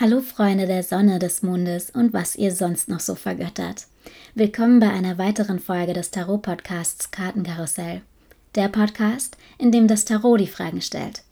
[0.00, 3.86] Hallo Freunde der Sonne, des Mondes und was ihr sonst noch so vergöttert.
[4.34, 8.02] Willkommen bei einer weiteren Folge des Tarot-Podcasts Kartenkarussell.
[8.56, 11.22] Der Podcast, in dem das Tarot die Fragen stellt.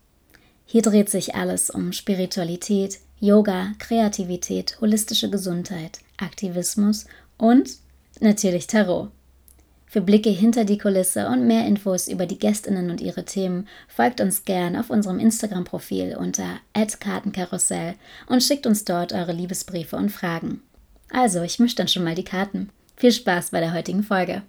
[0.65, 7.07] Hier dreht sich alles um Spiritualität, Yoga, Kreativität, holistische Gesundheit, Aktivismus
[7.39, 7.69] und
[8.21, 9.11] natürlich Tarot.
[9.93, 14.23] Für Blicke hinter die Kulisse und mehr Infos über die Gästinnen und ihre Themen folgt
[14.23, 17.97] uns gern auf unserem Instagram-Profil unter @kartenkarussell
[18.27, 20.63] und schickt uns dort eure Liebesbriefe und Fragen.
[21.11, 22.71] Also, ich mische dann schon mal die Karten.
[22.97, 24.41] Viel Spaß bei der heutigen Folge.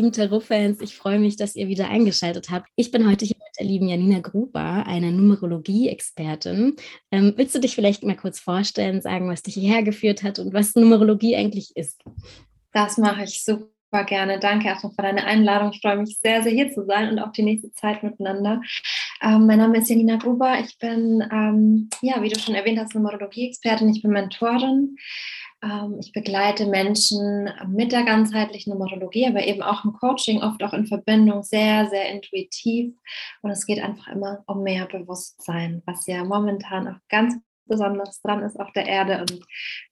[0.00, 0.80] Lieben Tarot-Fans.
[0.80, 2.68] Ich freue mich, dass ihr wieder eingeschaltet habt.
[2.74, 6.76] Ich bin heute hier mit der lieben Janina Gruber, einer Numerologie-Expertin.
[7.10, 10.54] Ähm, willst du dich vielleicht mal kurz vorstellen, sagen, was dich hierher geführt hat und
[10.54, 12.02] was Numerologie eigentlich ist?
[12.72, 14.38] Das mache ich super gerne.
[14.38, 15.72] Danke erstmal für deine Einladung.
[15.74, 18.62] Ich freue mich sehr, sehr hier zu sein und auch die nächste Zeit miteinander.
[19.22, 20.60] Ähm, mein Name ist Janina Gruber.
[20.60, 23.90] Ich bin, ähm, ja, wie du schon erwähnt hast, Numerologie-Expertin.
[23.90, 24.96] Ich bin Mentorin.
[25.62, 30.72] Ähm, ich begleite Menschen mit der ganzheitlichen Numerologie, aber eben auch im Coaching, oft auch
[30.72, 32.94] in Verbindung, sehr, sehr intuitiv.
[33.42, 37.34] Und es geht einfach immer um mehr Bewusstsein, was ja momentan auch ganz
[37.66, 39.40] besonders dran ist auf der Erde und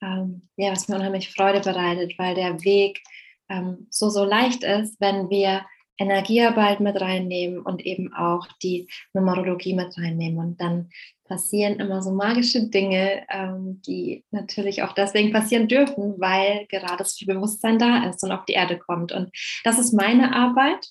[0.03, 3.01] ähm, ja, was mir unheimlich Freude bereitet, weil der Weg
[3.49, 5.65] ähm, so, so leicht ist, wenn wir
[5.99, 10.39] Energiearbeit mit reinnehmen und eben auch die Numerologie mit reinnehmen.
[10.39, 10.91] Und dann
[11.29, 17.17] passieren immer so magische Dinge, ähm, die natürlich auch deswegen passieren dürfen, weil gerade so
[17.17, 19.13] viel Bewusstsein da ist und auf die Erde kommt.
[19.13, 19.31] Und
[19.65, 20.89] das ist meine Arbeit.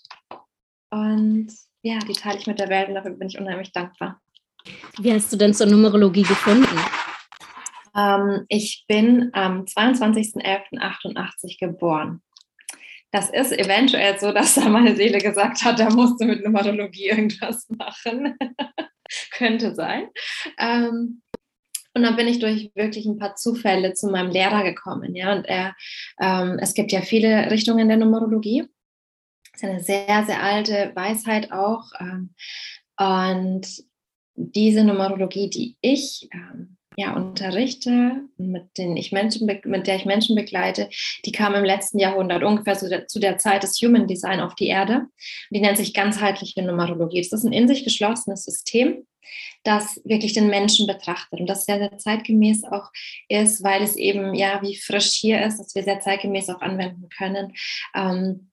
[0.89, 1.49] Und
[1.81, 4.21] ja, die teile ich mit der Welt und dafür bin ich unheimlich dankbar.
[4.99, 6.79] Wie hast du denn zur Numerologie gefunden?
[7.95, 12.21] Ähm, ich bin am 22.11.88 geboren.
[13.11, 17.07] Das ist eventuell so, dass da meine Seele gesagt hat, da musst du mit Numerologie
[17.07, 18.37] irgendwas machen.
[19.31, 20.09] Könnte sein.
[20.57, 21.21] Ähm,
[21.93, 25.15] und dann bin ich durch wirklich ein paar Zufälle zu meinem Lehrer gekommen.
[25.15, 25.33] Ja?
[25.33, 25.75] Und er,
[26.21, 28.67] ähm, es gibt ja viele Richtungen der Numerologie.
[29.53, 31.89] Das ist eine sehr, sehr alte Weisheit auch.
[31.99, 32.35] Ähm,
[32.99, 33.67] und
[34.35, 40.35] diese Numerologie, die ich ähm, ja, unterrichte, mit, denen ich Menschen, mit der ich Menschen
[40.35, 40.89] begleite,
[41.25, 44.55] die kam im letzten Jahrhundert ungefähr zu der, zu der Zeit des Human Design auf
[44.55, 45.05] die Erde.
[45.51, 47.21] Die nennt sich ganzheitliche Numerologie.
[47.21, 49.05] Das ist ein in sich geschlossenes System,
[49.63, 52.89] das wirklich den Menschen betrachtet und das sehr, sehr zeitgemäß auch
[53.29, 57.09] ist, weil es eben ja wie frisch hier ist, dass wir sehr zeitgemäß auch anwenden
[57.15, 57.53] können.
[57.93, 58.49] Ähm,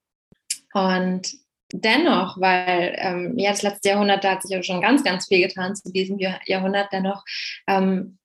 [0.74, 1.32] und
[1.72, 5.40] dennoch, weil ähm, ja, das letzte Jahrhundert, da hat sich ja schon ganz, ganz viel
[5.40, 7.24] getan zu diesem Jahrhundert, dennoch
[7.66, 8.18] ähm,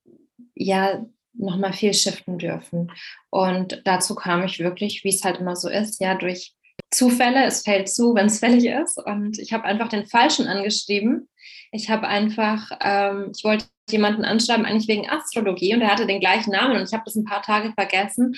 [0.60, 2.92] ja nochmal viel shiften dürfen.
[3.30, 6.54] Und dazu kam ich wirklich, wie es halt immer so ist, ja, durch
[6.92, 8.98] Zufälle, es fällt zu, wenn es fällig ist.
[9.04, 11.30] Und ich habe einfach den Falschen angeschrieben.
[11.72, 16.20] Ich habe einfach, ähm, ich wollte jemanden anschreiben, eigentlich wegen Astrologie und er hatte den
[16.20, 18.36] gleichen Namen und ich habe das ein paar Tage vergessen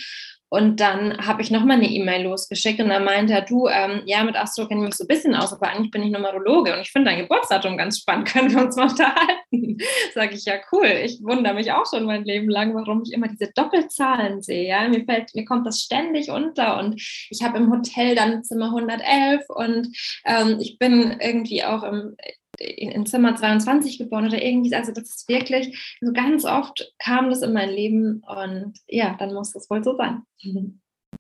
[0.54, 4.22] und dann habe ich nochmal eine E-Mail losgeschickt und dann meinte er, du, ähm, ja,
[4.26, 6.82] mit Astro kenne ich mich so ein bisschen aus, aber eigentlich bin ich Numerologe und
[6.82, 9.78] ich finde dein Geburtsdatum ganz spannend, können wir uns mal unterhalten?
[10.14, 10.88] Sage ich, ja, cool.
[11.06, 14.68] Ich wundere mich auch schon mein Leben lang, warum ich immer diese Doppelzahlen sehe.
[14.68, 14.90] Ja?
[14.90, 19.46] Mir, fällt, mir kommt das ständig unter und ich habe im Hotel dann Zimmer 111
[19.48, 19.88] und
[20.26, 22.18] ähm, ich bin irgendwie auch im,
[22.62, 24.74] in Zimmer 22 geboren oder irgendwie.
[24.76, 29.34] Also das ist wirklich, so ganz oft kam das in mein Leben und ja, dann
[29.34, 30.24] muss das wohl so sein.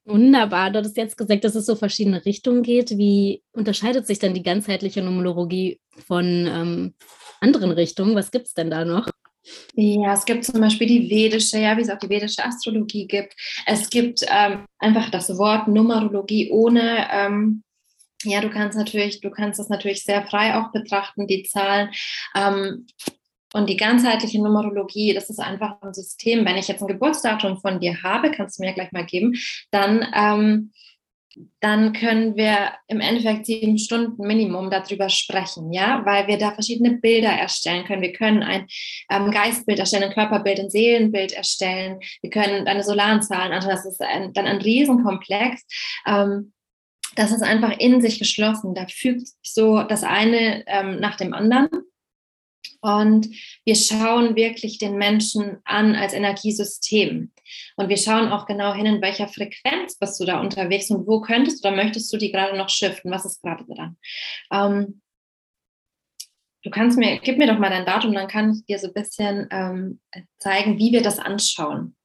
[0.05, 0.71] Wunderbar.
[0.71, 2.97] Du hattest jetzt gesagt, dass es so verschiedene Richtungen geht.
[2.97, 6.93] Wie unterscheidet sich denn die ganzheitliche Numerologie von ähm,
[7.39, 8.15] anderen Richtungen?
[8.15, 9.07] Was gibt es denn da noch?
[9.73, 13.35] Ja, es gibt zum Beispiel die vedische, ja, wie es auch die vedische Astrologie gibt.
[13.65, 17.63] Es gibt ähm, einfach das Wort Numerologie ohne ähm,
[18.23, 21.89] ja, du kannst natürlich, du kannst das natürlich sehr frei auch betrachten, die Zahlen.
[22.35, 22.85] Ähm,
[23.53, 26.45] und die ganzheitliche Numerologie, das ist einfach ein System.
[26.45, 29.33] Wenn ich jetzt ein Geburtsdatum von dir habe, kannst du mir gleich mal geben,
[29.71, 30.71] dann, ähm,
[31.59, 36.97] dann können wir im Endeffekt sieben Stunden Minimum darüber sprechen, ja, weil wir da verschiedene
[36.97, 38.01] Bilder erstellen können.
[38.01, 38.67] Wir können ein
[39.09, 41.99] ähm, Geistbild erstellen, ein Körperbild, ein Seelenbild erstellen.
[42.21, 43.71] Wir können deine Solarzahlen anschauen.
[43.71, 45.63] Das ist ein, dann ein Riesenkomplex.
[46.05, 46.53] Ähm,
[47.15, 48.73] das ist einfach in sich geschlossen.
[48.73, 51.69] Da fügt so das eine ähm, nach dem anderen.
[52.81, 53.27] Und
[53.63, 57.31] wir schauen wirklich den Menschen an als Energiesystem.
[57.75, 61.21] Und wir schauen auch genau hin, in welcher Frequenz bist du da unterwegs und wo
[61.21, 63.11] könntest oder möchtest du die gerade noch shiften?
[63.11, 63.97] Was ist gerade dran?
[64.51, 65.01] Ähm,
[66.63, 68.93] du kannst mir, gib mir doch mal dein Datum, dann kann ich dir so ein
[68.93, 69.99] bisschen ähm,
[70.39, 71.95] zeigen, wie wir das anschauen.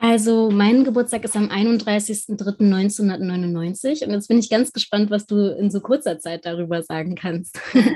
[0.00, 5.72] Also mein Geburtstag ist am 31.03.1999 und jetzt bin ich ganz gespannt, was du in
[5.72, 7.58] so kurzer Zeit darüber sagen kannst.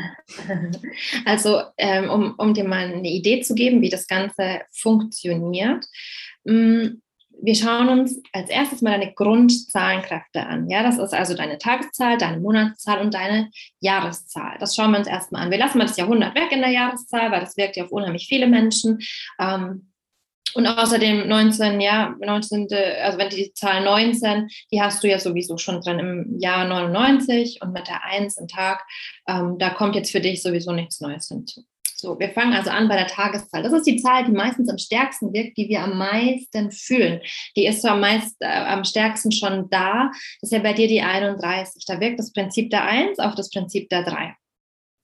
[1.27, 5.85] Also ähm, um, um dir mal eine Idee zu geben, wie das Ganze funktioniert.
[6.45, 7.03] Mm,
[7.43, 10.71] wir schauen uns als erstes mal deine Grundzahlenkräfte an.
[10.71, 13.51] Ja, das ist also deine Tageszahl, deine Monatszahl und deine
[13.81, 14.57] Jahreszahl.
[14.59, 15.51] Das schauen wir uns erstmal an.
[15.51, 18.27] Wir lassen mal das Jahrhundert weg in der Jahreszahl, weil das wirkt ja auf unheimlich
[18.27, 19.01] viele Menschen.
[19.39, 19.92] Ähm,
[20.55, 22.69] und außerdem 19, ja, 19,
[23.03, 27.61] also wenn die Zahl 19, die hast du ja sowieso schon drin im Jahr 99
[27.63, 28.85] und mit der 1 im Tag,
[29.27, 31.65] ähm, da kommt jetzt für dich sowieso nichts Neues hinzu.
[31.97, 33.63] So, wir fangen also an bei der Tageszahl.
[33.63, 37.21] Das ist die Zahl, die meistens am stärksten wirkt, die wir am meisten fühlen.
[37.57, 40.11] Die ist so am, meist, äh, am stärksten schon da.
[40.41, 41.85] Das ist ja bei dir die 31.
[41.87, 44.35] Da wirkt das Prinzip der 1 auf das Prinzip der 3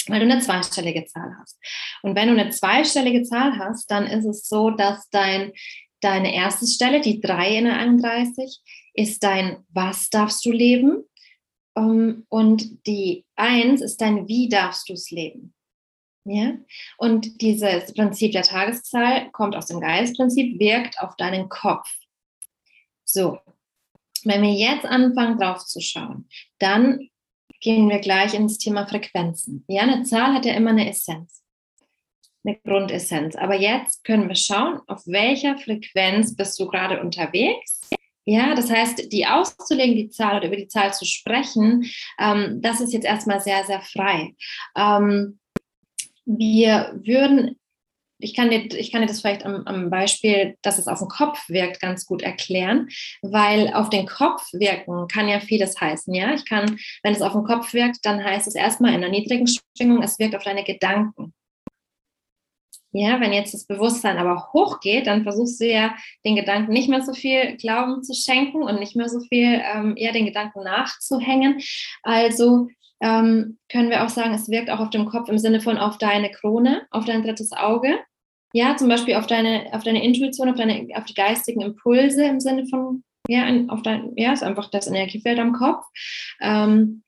[0.09, 1.59] weil du eine zweistellige Zahl hast.
[2.03, 5.53] Und wenn du eine zweistellige Zahl hast, dann ist es so, dass dein,
[6.01, 8.61] deine erste Stelle, die 3 in der 31,
[8.95, 11.05] ist dein Was darfst du leben?
[11.75, 15.55] Um, und die 1 ist dein Wie darfst du es leben?
[16.25, 16.55] Ja?
[16.97, 21.89] Und dieses Prinzip der Tageszahl kommt aus dem Geistprinzip, wirkt auf deinen Kopf.
[23.05, 23.39] So,
[24.25, 26.29] wenn wir jetzt anfangen drauf zu schauen,
[26.59, 27.09] dann
[27.61, 29.65] gehen wir gleich ins Thema Frequenzen.
[29.69, 31.43] Ja, eine Zahl hat ja immer eine Essenz,
[32.45, 33.37] eine Grundessenz.
[33.37, 37.81] Aber jetzt können wir schauen, auf welcher Frequenz bist du gerade unterwegs.
[38.25, 42.81] Ja, das heißt, die auszulegen, die Zahl oder über die Zahl zu sprechen, ähm, das
[42.81, 44.35] ist jetzt erstmal sehr, sehr frei.
[44.77, 45.39] Ähm,
[46.27, 47.59] wir würden
[48.19, 51.09] ich kann dir, ich kann dir das vielleicht am, am, Beispiel, dass es auf den
[51.09, 52.89] Kopf wirkt, ganz gut erklären,
[53.23, 56.13] weil auf den Kopf wirken kann ja vieles heißen.
[56.15, 59.11] Ja, ich kann, wenn es auf den Kopf wirkt, dann heißt es erstmal in der
[59.11, 61.33] niedrigen Schwingung, es wirkt auf deine Gedanken.
[62.93, 65.95] Ja, wenn jetzt das Bewusstsein aber hochgeht, dann versuchst du ja
[66.25, 69.95] den Gedanken nicht mehr so viel Glauben zu schenken und nicht mehr so viel ähm,
[69.97, 71.61] eher den Gedanken nachzuhängen.
[72.03, 72.69] Also
[73.01, 75.99] ähm, können wir auch sagen, es wirkt auch auf dem Kopf im Sinne von auf
[75.99, 77.99] deine Krone, auf dein drittes Auge.
[78.53, 82.41] Ja, zum Beispiel auf deine, auf deine Intuition, auf, deine, auf die geistigen Impulse im
[82.41, 85.85] Sinne von, ja, auf dein, ja, ist einfach das Energiefeld am Kopf.
[86.41, 87.03] Ähm,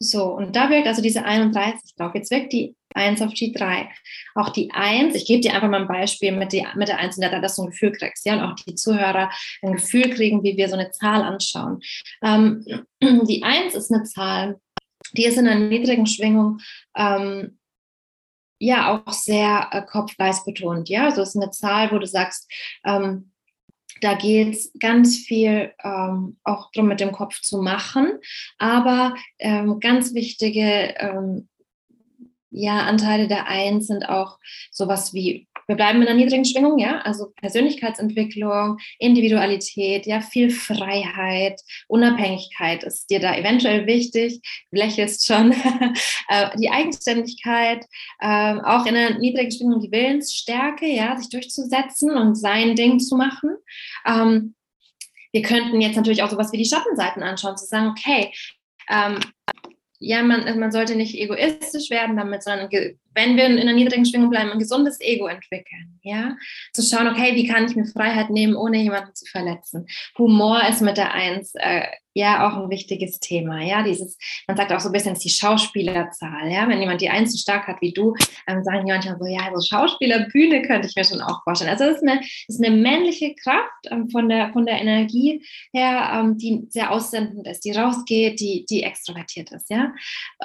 [0.00, 2.12] so, und da wirkt also diese 31 drauf.
[2.14, 3.88] Jetzt wirkt die 1 auf die 3.
[4.34, 7.16] Auch die 1, ich gebe dir einfach mal ein Beispiel mit, die, mit der 1,
[7.16, 9.30] dass du ein Gefühl kriegst, ja, und auch die Zuhörer
[9.62, 11.80] ein Gefühl kriegen, wie wir so eine Zahl anschauen.
[12.22, 12.64] Ähm,
[13.00, 14.60] die 1 ist eine Zahl,
[15.12, 16.58] die ist in einer niedrigen Schwingung
[16.96, 17.58] ähm,
[18.64, 20.88] ja auch sehr äh, Kopf-Geist betont.
[20.88, 22.50] Ja, also ist eine Zahl, wo du sagst,
[22.84, 23.30] ähm,
[24.00, 28.18] da geht es ganz viel ähm, auch darum, mit dem Kopf zu machen,
[28.58, 31.48] aber ähm, ganz wichtige ähm,
[32.50, 34.38] ja, Anteile der Eins sind auch
[34.70, 41.60] sowas wie wir bleiben in einer niedrigen Schwingung, ja, also Persönlichkeitsentwicklung, Individualität, ja, viel Freiheit,
[41.88, 44.40] Unabhängigkeit ist dir da eventuell wichtig,
[44.70, 45.52] du lächelst schon,
[46.28, 47.84] äh, die Eigenständigkeit,
[48.20, 53.16] ähm, auch in einer niedrigen Schwingung die Willensstärke, ja, sich durchzusetzen und sein Ding zu
[53.16, 53.56] machen.
[54.06, 54.54] Ähm,
[55.32, 58.32] wir könnten jetzt natürlich auch sowas wie die Schattenseiten anschauen, zu sagen, okay,
[58.88, 59.18] ähm,
[59.98, 62.68] ja, man, man sollte nicht egoistisch werden damit, sondern
[63.14, 66.36] wenn wir in einer niedrigen Schwingung bleiben, ein gesundes Ego entwickeln, ja,
[66.72, 69.86] zu schauen, okay, wie kann ich mir Freiheit nehmen, ohne jemanden zu verletzen.
[70.18, 74.16] Humor ist mit der Eins äh, ja auch ein wichtiges Thema, ja, dieses,
[74.46, 77.38] man sagt auch so ein bisschen, ist die Schauspielerzahl, ja, wenn jemand die Eins so
[77.38, 78.14] stark hat wie du,
[78.46, 81.70] ähm, sagen die manchmal so, ja, so Schauspielerbühne könnte ich mir schon auch vorstellen.
[81.70, 86.12] Also es ist eine, ist eine männliche Kraft ähm, von, der, von der Energie her,
[86.14, 89.92] ähm, die sehr aussendend ist, die rausgeht, die, die extrovertiert ist, ja.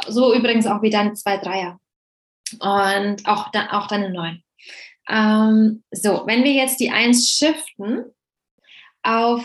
[0.08, 1.80] So übrigens auch wie deine zwei Dreier
[2.60, 4.44] und auch, da, auch deine 9.
[5.10, 8.06] Ähm, so, wenn wir jetzt die 1 shiften
[9.04, 9.44] auf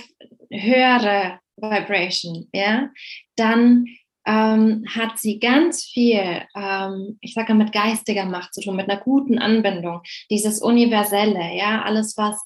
[0.51, 2.91] höhere Vibration, ja,
[3.37, 3.87] dann
[4.27, 9.01] ähm, hat sie ganz viel, ähm, ich sage mit geistiger Macht zu tun, mit einer
[9.01, 12.37] guten Anbindung, dieses Universelle, ja, alles was,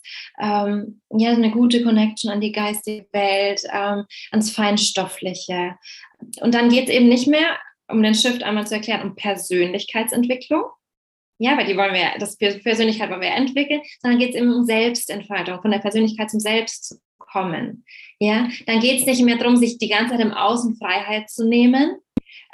[0.41, 5.77] ähm, ja, eine gute Connection an die geistige Welt, ähm, ans Feinstoffliche.
[6.41, 7.57] Und dann geht es eben nicht mehr
[7.88, 10.64] um den Shift einmal zu erklären, um Persönlichkeitsentwicklung.
[11.40, 14.64] Ja, weil die wollen wir, das Persönlichkeit wollen wir entwickeln, sondern geht es eben um
[14.64, 17.85] Selbstentfaltung, von der Persönlichkeit zum Selbst zu kommen.
[18.18, 21.47] Ja, dann geht es nicht mehr darum, sich die ganze Zeit im Außen Freiheit zu
[21.47, 21.99] nehmen,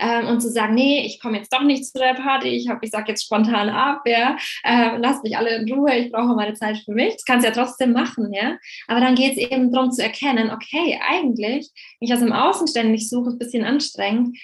[0.01, 2.91] ähm, und zu sagen, nee, ich komme jetzt doch nicht zu der Party, ich, ich
[2.91, 6.79] sage jetzt spontan ab, ja, äh, lasst mich alle in Ruhe, ich brauche meine Zeit
[6.79, 7.15] für mich.
[7.15, 8.57] Das kannst du ja trotzdem machen, ja.
[8.89, 12.67] Aber dann geht es eben darum zu erkennen, okay, eigentlich, wenn ich das im Außen
[12.67, 14.37] ständig suche, ist ein bisschen anstrengend.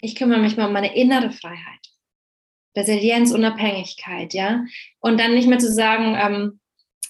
[0.00, 1.80] Ich kümmere mich mal um meine innere Freiheit.
[2.76, 4.64] Resilienz, Unabhängigkeit, ja.
[5.00, 6.60] Und dann nicht mehr zu sagen, ähm,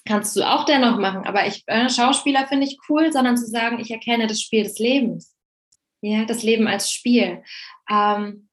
[0.07, 3.79] kannst du auch dennoch machen, aber ich, äh, Schauspieler finde ich cool, sondern zu sagen,
[3.79, 5.37] ich erkenne das Spiel des Lebens.
[6.01, 7.43] Ja, das Leben als Spiel.
[7.91, 8.48] Ähm,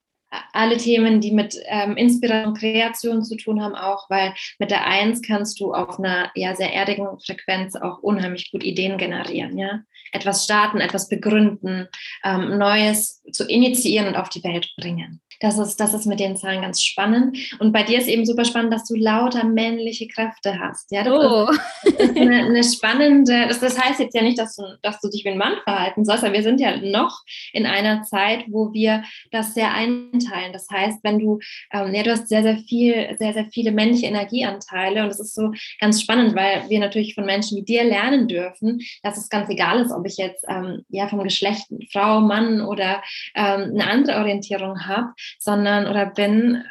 [0.54, 5.22] alle Themen, die mit ähm, Inspiration, Kreation zu tun haben, auch, weil mit der Eins
[5.22, 9.58] kannst du auf einer ja, sehr erdigen Frequenz auch unheimlich gut Ideen generieren.
[9.58, 9.82] Ja?
[10.12, 11.88] Etwas starten, etwas begründen,
[12.24, 15.22] ähm, Neues zu initiieren und auf die Welt bringen.
[15.40, 17.38] Das ist, das ist mit den Zahlen ganz spannend.
[17.60, 20.92] Und bei dir ist eben super spannend, dass du lauter männliche Kräfte hast.
[20.92, 21.50] Ja, das oh.
[21.84, 25.10] ist, ist eine, eine, spannende, das, das, heißt jetzt ja nicht, dass du, dass du
[25.10, 27.24] dich wie ein Mann verhalten sollst, aber wir sind ja noch
[27.54, 30.54] in einer Zeit, wo wir das sehr einteilen.
[30.54, 31.40] Das heißt, wenn du,
[31.72, 35.36] ähm, ja, du hast sehr, sehr viel, sehr, sehr viele männliche Energieanteile und das ist
[35.36, 39.50] so ganz spannend, weil wir natürlich von Menschen wie dir lernen dürfen, dass es ganz
[39.50, 43.02] egal ist, ob ich jetzt ähm, ja vom Geschlecht Frau, Mann oder
[43.36, 46.64] ähm, eine andere Orientierung habe, sondern oder bin,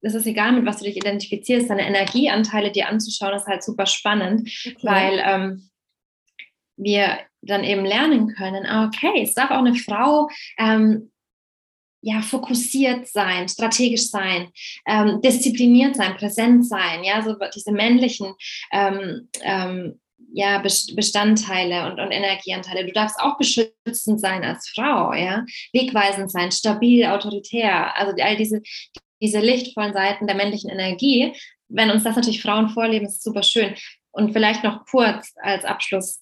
[0.00, 3.86] es ist egal, mit was du dich identifizierst, deine Energieanteile dir anzuschauen, ist halt super
[3.86, 4.76] spannend, okay.
[4.82, 5.70] weil ähm,
[6.76, 11.10] wir dann eben lernen können, ah, okay, es darf auch eine Frau ähm,
[12.02, 14.48] ja, fokussiert sein, strategisch sein,
[14.86, 18.34] ähm, diszipliniert sein, präsent sein, ja, so diese männlichen
[18.70, 19.98] ähm, ähm,
[20.32, 22.84] ja, Bestandteile und, und Energieanteile.
[22.84, 27.96] Du darfst auch beschützend sein als Frau, ja, wegweisend sein, stabil, autoritär.
[27.96, 28.62] Also all diese,
[29.22, 31.34] diese lichtvollen Seiten der männlichen Energie.
[31.68, 33.74] Wenn uns das natürlich Frauen vorleben, ist super schön.
[34.12, 36.20] Und vielleicht noch kurz als Abschluss.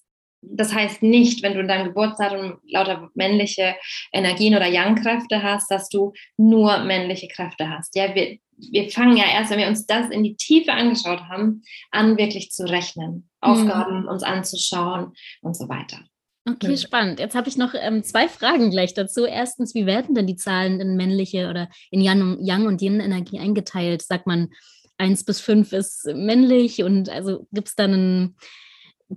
[0.51, 3.75] Das heißt nicht, wenn du in deinem Geburtsdatum lauter männliche
[4.11, 7.95] Energien oder Yang-Kräfte hast, dass du nur männliche Kräfte hast.
[7.95, 11.63] Ja, wir, wir fangen ja erst, wenn wir uns das in die Tiefe angeschaut haben,
[11.91, 14.07] an wirklich zu rechnen, Aufgaben mhm.
[14.07, 15.99] uns anzuschauen und so weiter.
[16.47, 16.77] Okay, ja.
[16.77, 17.19] spannend.
[17.19, 19.25] Jetzt habe ich noch ähm, zwei Fragen gleich dazu.
[19.25, 24.03] Erstens, wie werden denn die Zahlen in männliche oder in Yang und Yin-Energie eingeteilt?
[24.03, 24.49] Sagt man,
[24.97, 28.37] eins bis fünf ist männlich und also gibt es dann einen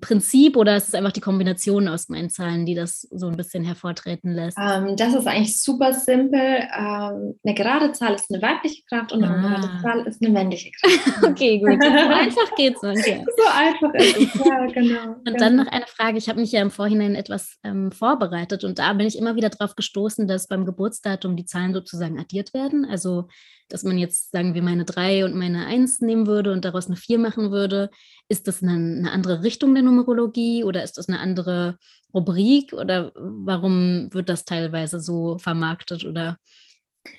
[0.00, 3.64] Prinzip oder ist es einfach die Kombination aus meinen Zahlen, die das so ein bisschen
[3.64, 4.59] hervortreten lässt?
[4.59, 6.40] Ähm, das ist eigentlich super simpel.
[6.40, 9.37] Ähm, eine gerade Zahl ist eine weibliche Kraft und eine ah.
[9.37, 11.23] ungerade Zahl ist eine männliche Kraft.
[11.25, 11.83] okay, gut.
[11.83, 13.25] So einfach geht es manchmal.
[13.38, 15.14] So einfach ist es, ja, genau.
[15.26, 15.64] Und dann genau.
[15.64, 16.18] noch eine Frage.
[16.18, 19.49] Ich habe mich ja im Vorhinein etwas ähm, vorbereitet und da bin ich immer wieder
[19.49, 22.85] darauf gestoßen, dass beim Geburtsdatum die Zahlen sozusagen addiert werden.
[22.85, 23.28] Also
[23.69, 26.97] dass man jetzt, sagen wir, meine 3 und meine 1 nehmen würde und daraus eine
[26.97, 27.91] 4 machen würde.
[28.29, 31.79] Ist das eine, eine andere Richtung der Numerologie oder ist das eine andere
[32.15, 36.39] Rubrik oder warum wird das teilweise so vermarktet oder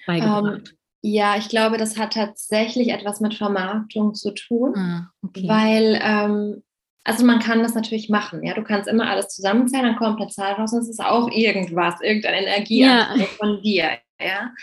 [0.08, 0.44] beigebracht?
[0.44, 0.64] Um, ähm,
[1.02, 5.48] ja, ich glaube, das hat tatsächlich etwas mit Vermarktung zu tun, ah, okay.
[5.48, 6.64] weil ähm,
[7.06, 8.54] also man kann das natürlich machen, ja.
[8.54, 12.02] Du kannst immer alles zusammenzählen, dann kommt eine Zahl raus und es ist auch irgendwas,
[12.02, 13.16] irgendeine Energie ja.
[13.38, 13.98] von dir.
[14.20, 14.54] Ja?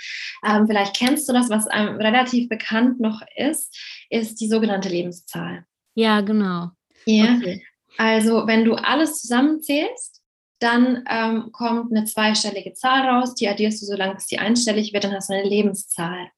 [0.44, 3.76] Ähm, vielleicht kennst du das, was einem relativ bekannt noch ist,
[4.10, 5.64] ist die sogenannte Lebenszahl.
[5.94, 6.70] Ja, genau.
[7.06, 7.36] Ja.
[7.36, 7.64] Okay.
[7.98, 10.22] Also wenn du alles zusammenzählst,
[10.58, 14.92] dann ähm, kommt eine zweistellige Zahl raus, die addierst du so lange, bis die einstellig
[14.92, 16.30] wird, dann hast du eine Lebenszahl.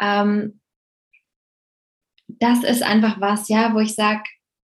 [0.00, 0.60] Ähm,
[2.28, 4.22] das ist einfach was, ja, wo ich sage,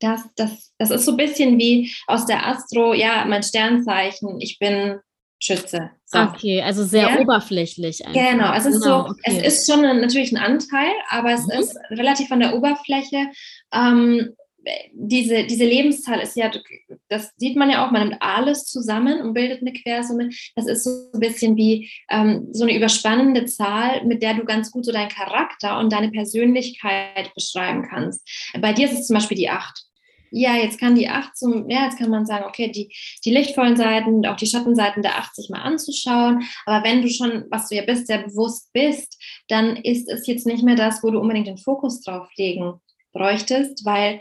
[0.01, 4.59] das, das, das ist so ein bisschen wie aus der Astro, ja, mein Sternzeichen, ich
[4.59, 4.99] bin
[5.43, 5.91] Schütze.
[6.05, 6.21] So.
[6.21, 7.19] Okay, also sehr ja.
[7.19, 8.07] oberflächlich.
[8.07, 8.31] Einfach.
[8.31, 9.21] Genau, es ist genau, so, okay.
[9.25, 11.53] es ist schon ein, natürlich ein Anteil, aber es mhm.
[11.59, 13.27] ist relativ von der Oberfläche.
[13.75, 14.37] Ähm,
[14.93, 16.49] diese, diese Lebenszahl ist ja,
[17.09, 20.31] das sieht man ja auch, man nimmt alles zusammen und bildet eine Quersumme.
[20.55, 24.71] Das ist so ein bisschen wie ähm, so eine überspannende Zahl, mit der du ganz
[24.71, 28.23] gut so deinen Charakter und deine Persönlichkeit beschreiben kannst.
[28.61, 29.87] Bei dir ist es zum Beispiel die 8
[30.33, 32.93] ja, jetzt kann die 8 zum, ja, jetzt kann man sagen, okay, die,
[33.25, 36.43] die lichtvollen Seiten, auch die Schattenseiten der 80 mal anzuschauen.
[36.67, 40.47] Aber wenn du schon, was du ja bist, sehr bewusst bist, dann ist es jetzt
[40.47, 42.81] nicht mehr das, wo du unbedingt den Fokus drauf legen
[43.13, 44.21] bräuchtest, weil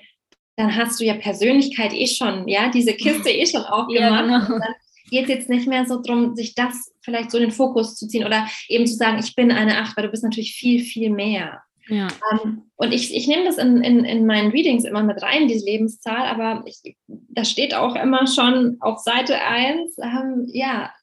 [0.57, 4.29] dann hast du ja Persönlichkeit eh schon, ja, diese Kiste eh schon aufgemacht.
[4.29, 4.59] Ja, genau.
[4.59, 4.75] dann
[5.09, 8.07] geht es jetzt nicht mehr so darum, sich das vielleicht so in den Fokus zu
[8.07, 11.09] ziehen oder eben zu sagen, ich bin eine 8, weil du bist natürlich viel, viel
[11.09, 11.63] mehr.
[11.91, 12.07] Ja.
[12.31, 15.65] Ähm, und ich, ich nehme das in, in, in meinen Readings immer mit rein, diese
[15.65, 20.93] Lebenszahl, aber ich, da steht auch immer schon auf Seite 1, ähm, ja,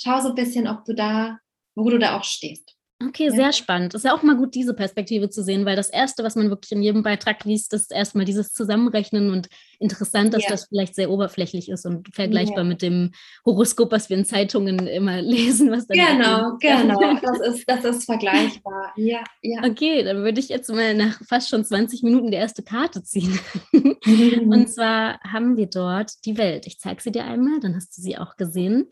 [0.00, 1.38] schau so ein bisschen, ob du da,
[1.74, 2.77] wo du da auch stehst.
[3.00, 3.30] Okay, ja.
[3.30, 3.94] sehr spannend.
[3.94, 6.50] Es ist ja auch mal gut, diese Perspektive zu sehen, weil das Erste, was man
[6.50, 10.50] wirklich in jedem Beitrag liest, ist erstmal dieses Zusammenrechnen und interessant, dass ja.
[10.50, 12.64] das vielleicht sehr oberflächlich ist und vergleichbar ja.
[12.64, 13.12] mit dem
[13.46, 15.70] Horoskop, was wir in Zeitungen immer lesen.
[15.70, 16.98] Was dann genau, genau.
[17.22, 18.92] Das ist, das ist vergleichbar.
[18.96, 19.62] Ja, ja.
[19.64, 23.38] Okay, dann würde ich jetzt mal nach fast schon 20 Minuten die erste Karte ziehen.
[23.72, 26.66] und zwar haben wir dort die Welt.
[26.66, 28.88] Ich zeige sie dir einmal, dann hast du sie auch gesehen.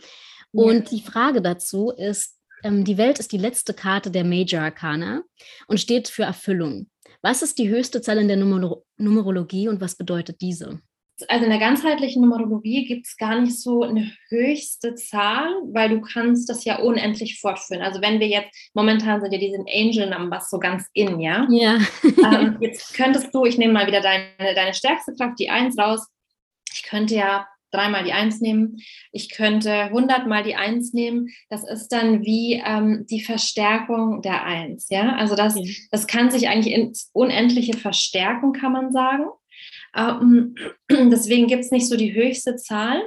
[0.52, 5.22] Und die Frage dazu ist, ähm, die Welt ist die letzte Karte der Major Arcana
[5.66, 6.88] und steht für Erfüllung.
[7.22, 10.80] Was ist die höchste Zahl in der Numer Numerologie und was bedeutet diese?
[11.28, 16.02] Also in der ganzheitlichen Numerologie gibt es gar nicht so eine höchste Zahl, weil du
[16.02, 17.82] kannst das ja unendlich fortführen.
[17.82, 21.46] Also wenn wir jetzt, momentan sind ja diese Angel Numbers so ganz in, ja?
[21.50, 21.78] Ja.
[22.02, 26.06] ähm, jetzt könntest du, ich nehme mal wieder deine, deine stärkste Kraft, die Eins raus.
[26.74, 27.46] Ich könnte ja
[27.76, 28.78] dreimal die Eins nehmen.
[29.12, 31.28] Ich könnte hundertmal die Eins nehmen.
[31.50, 34.88] Das ist dann wie ähm, die Verstärkung der Eins.
[34.88, 35.76] Ja, also das, okay.
[35.90, 39.26] das kann sich eigentlich ins Unendliche verstärken, kann man sagen.
[39.94, 40.54] Ähm,
[40.90, 43.02] deswegen gibt es nicht so die höchste Zahl,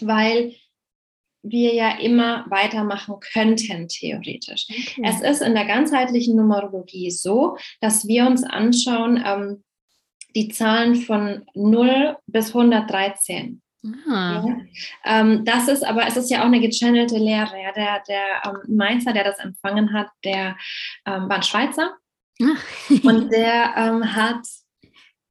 [0.00, 0.54] weil
[1.42, 4.66] wir ja immer weitermachen könnten, theoretisch.
[4.70, 5.02] Okay.
[5.04, 9.64] Es ist in der ganzheitlichen Numerologie so, dass wir uns anschauen, ähm,
[10.34, 13.61] die Zahlen von 0 bis 113.
[13.84, 14.44] Ah.
[14.46, 14.56] Ja.
[15.04, 17.60] Ähm, das ist aber, es ist ja auch eine gechannelte Lehre.
[17.60, 17.72] Ja.
[17.72, 20.56] Der, der ähm, Meister, der das empfangen hat, der
[21.06, 21.96] ähm, war ein Schweizer.
[22.40, 22.56] Ah.
[23.04, 24.46] und der ähm, hat,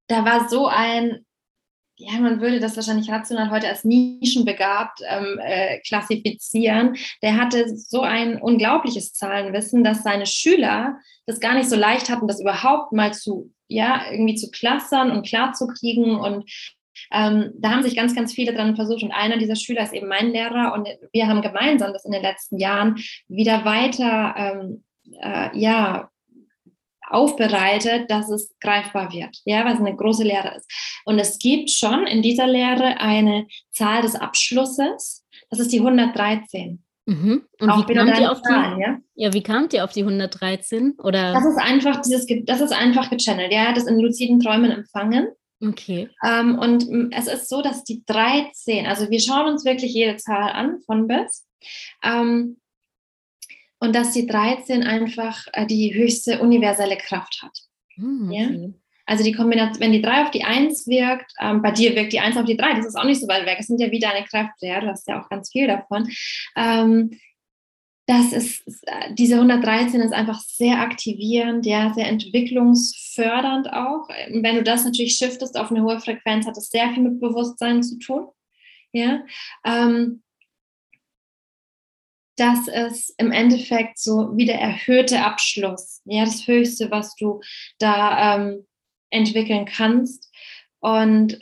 [0.08, 1.26] da war so ein,
[1.98, 6.96] ja, man würde das wahrscheinlich rational heute als nischenbegabt ähm, äh, klassifizieren.
[7.22, 12.28] Der hatte so ein unglaubliches Zahlenwissen, dass seine Schüler das gar nicht so leicht hatten,
[12.28, 16.50] das überhaupt mal zu, ja, irgendwie zu klassern und klarzukriegen und
[17.12, 20.08] ähm, da haben sich ganz, ganz viele dran versucht und einer dieser Schüler ist eben
[20.08, 24.84] mein Lehrer und wir haben gemeinsam das in den letzten Jahren wieder weiter, ähm,
[25.22, 26.10] äh, ja,
[27.12, 30.72] aufbereitet, dass es greifbar wird, ja, weil es eine große Lehre ist.
[31.06, 36.82] Und es gibt schon in dieser Lehre eine Zahl des Abschlusses, das ist die 113.
[37.06, 37.44] Mhm.
[37.60, 38.82] Und Auch wie kamt ihr auf Zahl, die?
[38.82, 38.98] Ja?
[39.16, 40.96] ja, wie kamt ihr auf die 113?
[41.00, 41.34] Oder?
[41.34, 43.52] Das ist einfach dieses, das ist einfach gechannelt.
[43.52, 45.28] Er hat es in luziden Träumen empfangen
[45.62, 46.10] Okay.
[46.26, 50.52] Ähm, und es ist so, dass die 13, also wir schauen uns wirklich jede Zahl
[50.52, 51.48] an, von bis.
[52.04, 52.58] Ähm,
[53.80, 57.58] und dass die 13 einfach äh, die höchste universelle Kraft hat.
[57.96, 58.60] Hm, okay.
[58.64, 58.70] ja?
[59.06, 62.20] Also die Kombination, wenn die 3 auf die 1 wirkt, ähm, bei dir wirkt die
[62.20, 63.58] 1 auf die 3, das ist auch nicht so weit weg.
[63.60, 66.10] Es sind ja wie deine Kräfte, ja, du hast ja auch ganz viel davon.
[66.56, 67.12] Ähm,
[68.12, 68.64] das ist,
[69.14, 74.10] diese 113 ist einfach sehr aktivierend, ja, sehr entwicklungsfördernd auch.
[74.10, 77.82] Wenn du das natürlich shiftest auf eine hohe Frequenz, hat das sehr viel mit Bewusstsein
[77.82, 78.28] zu tun.
[78.92, 79.24] Ja,
[79.64, 80.24] ähm,
[82.36, 87.40] das ist im Endeffekt so wie der erhöhte Abschluss, ja, das Höchste, was du
[87.80, 88.68] da ähm,
[89.10, 90.30] entwickeln kannst.
[90.82, 91.40] Und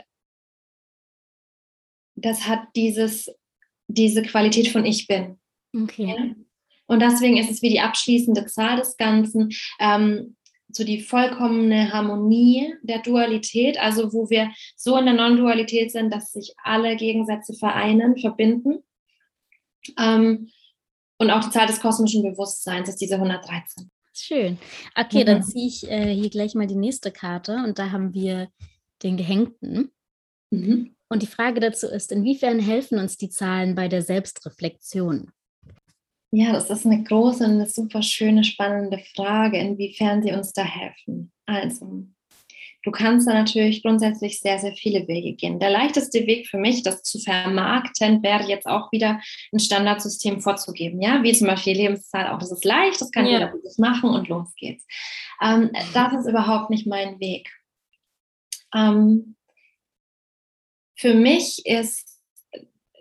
[2.15, 3.31] das hat dieses,
[3.87, 5.39] diese Qualität von Ich bin.
[5.73, 6.15] Okay.
[6.15, 6.35] Ja?
[6.89, 9.49] Und deswegen ist es wie die abschließende Zahl des Ganzen,
[9.79, 10.35] ähm,
[10.71, 16.31] so die vollkommene Harmonie der Dualität, also wo wir so in der Non-Dualität sind, dass
[16.31, 18.79] sich alle Gegensätze vereinen, verbinden.
[19.99, 20.49] Ähm,
[21.19, 23.91] und auch die Zahl des kosmischen Bewusstseins ist diese 113.
[24.13, 24.57] Schön.
[24.95, 25.25] Okay, mhm.
[25.27, 28.49] dann ziehe ich äh, hier gleich mal die nächste Karte und da haben wir
[29.03, 29.91] den Gehängten.
[30.49, 30.95] Mhm.
[31.07, 35.31] Und die Frage dazu ist, inwiefern helfen uns die Zahlen bei der Selbstreflexion?
[36.31, 40.63] Ja, das ist eine große und eine super schöne, spannende Frage, inwiefern sie uns da
[40.63, 41.31] helfen.
[41.47, 42.05] Also,
[42.83, 45.59] du kannst da natürlich grundsätzlich sehr, sehr viele Wege gehen.
[45.59, 49.19] Der leichteste Weg für mich, das zu vermarkten, wäre jetzt auch wieder
[49.51, 51.01] ein Standardsystem vorzugeben.
[51.01, 52.37] Ja, wie zum Beispiel Lebenszahl auch.
[52.37, 53.31] Das ist leicht, das kann ja.
[53.31, 54.85] jeder machen und los geht's.
[55.41, 57.49] Ähm, das ist überhaupt nicht mein Weg.
[58.75, 59.35] Ähm,
[60.95, 62.18] für mich ist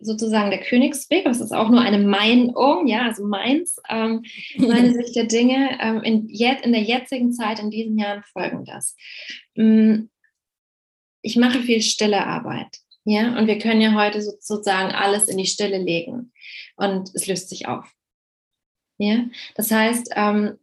[0.01, 4.25] sozusagen der Königsweg, das ist auch nur eine Meinung, ja, also meins, ähm,
[4.57, 8.97] meine Sicht der Dinge ähm, in, in der jetzigen Zeit, in diesen Jahren folgendes.
[9.55, 10.09] Mm,
[11.23, 15.47] ich mache viel stille Arbeit, ja, und wir können ja heute sozusagen alles in die
[15.47, 16.33] Stille legen
[16.77, 17.91] und es löst sich auf.
[18.99, 20.59] Ja, das heißt, ähm,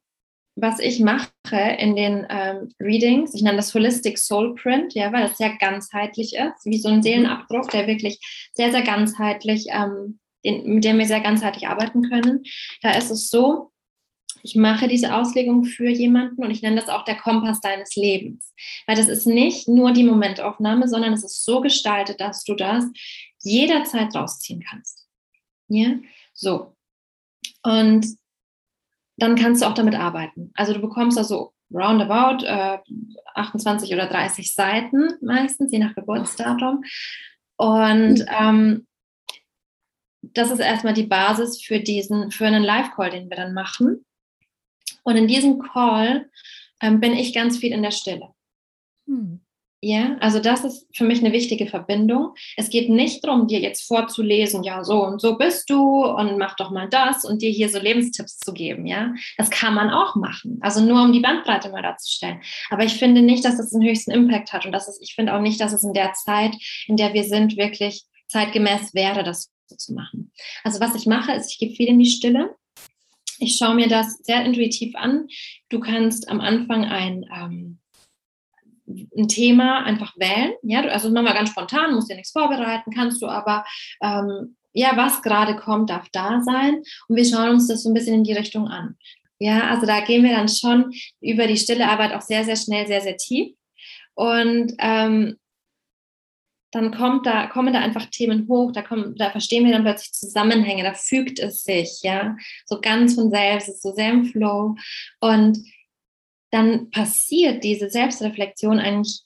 [0.55, 1.31] was ich mache
[1.77, 6.35] in den ähm, Readings, ich nenne das Holistic Soul Print, ja, weil das sehr ganzheitlich
[6.35, 7.03] ist, wie so ein mhm.
[7.03, 8.19] Seelenabdruck, der wirklich
[8.53, 12.43] sehr, sehr ganzheitlich, ähm, den, mit dem wir sehr ganzheitlich arbeiten können.
[12.81, 13.71] Da ist es so,
[14.43, 18.53] ich mache diese Auslegung für jemanden und ich nenne das auch der Kompass deines Lebens.
[18.85, 22.85] Weil das ist nicht nur die Momentaufnahme, sondern es ist so gestaltet, dass du das
[23.41, 25.07] jederzeit rausziehen kannst.
[25.67, 25.95] Ja,
[26.33, 26.75] so.
[27.63, 28.05] Und
[29.17, 30.51] dann kannst du auch damit arbeiten.
[30.55, 32.77] Also du bekommst also roundabout äh,
[33.35, 36.83] 28 oder 30 Seiten meistens, je nach Geburtsdatum.
[37.57, 38.25] Und mhm.
[38.39, 38.87] ähm,
[40.21, 44.05] das ist erstmal die Basis für diesen, für einen Live-Call, den wir dann machen.
[45.03, 46.29] Und in diesem Call
[46.81, 48.29] ähm, bin ich ganz viel in der Stille.
[49.07, 49.44] Hm.
[49.87, 52.33] Ja, also das ist für mich eine wichtige Verbindung.
[52.57, 56.55] Es geht nicht darum, dir jetzt vorzulesen, ja, so und so bist du und mach
[56.55, 59.13] doch mal das und dir hier so Lebenstipps zu geben, ja.
[59.37, 60.57] Das kann man auch machen.
[60.61, 62.41] Also nur um die Bandbreite mal darzustellen.
[62.71, 65.35] Aber ich finde nicht, dass das den höchsten Impact hat und das ist, ich finde
[65.35, 66.55] auch nicht, dass es in der Zeit,
[66.87, 70.31] in der wir sind, wirklich zeitgemäß wäre, das so zu machen.
[70.63, 72.55] Also was ich mache, ist, ich gehe viel in die Stille.
[73.37, 75.27] Ich schaue mir das sehr intuitiv an.
[75.69, 77.79] Du kannst am Anfang ein ähm,
[78.87, 80.53] ein Thema einfach wählen.
[80.63, 83.65] Ja, also machen wir ganz spontan, musst dir nichts vorbereiten, kannst du aber,
[84.01, 86.81] ähm, ja, was gerade kommt, darf da sein.
[87.07, 88.97] Und wir schauen uns das so ein bisschen in die Richtung an.
[89.39, 92.87] Ja, also da gehen wir dann schon über die stille Arbeit auch sehr, sehr schnell,
[92.87, 93.55] sehr, sehr tief.
[94.13, 95.37] Und ähm,
[96.71, 100.11] dann kommt da, kommen da einfach Themen hoch, da, kommen, da verstehen wir dann plötzlich
[100.11, 104.75] Zusammenhänge, da fügt es sich, ja, so ganz von selbst, ist so sehr im Flow.
[105.21, 105.57] Und
[106.55, 109.21] dann passiert diese Selbstreflexion eigentlich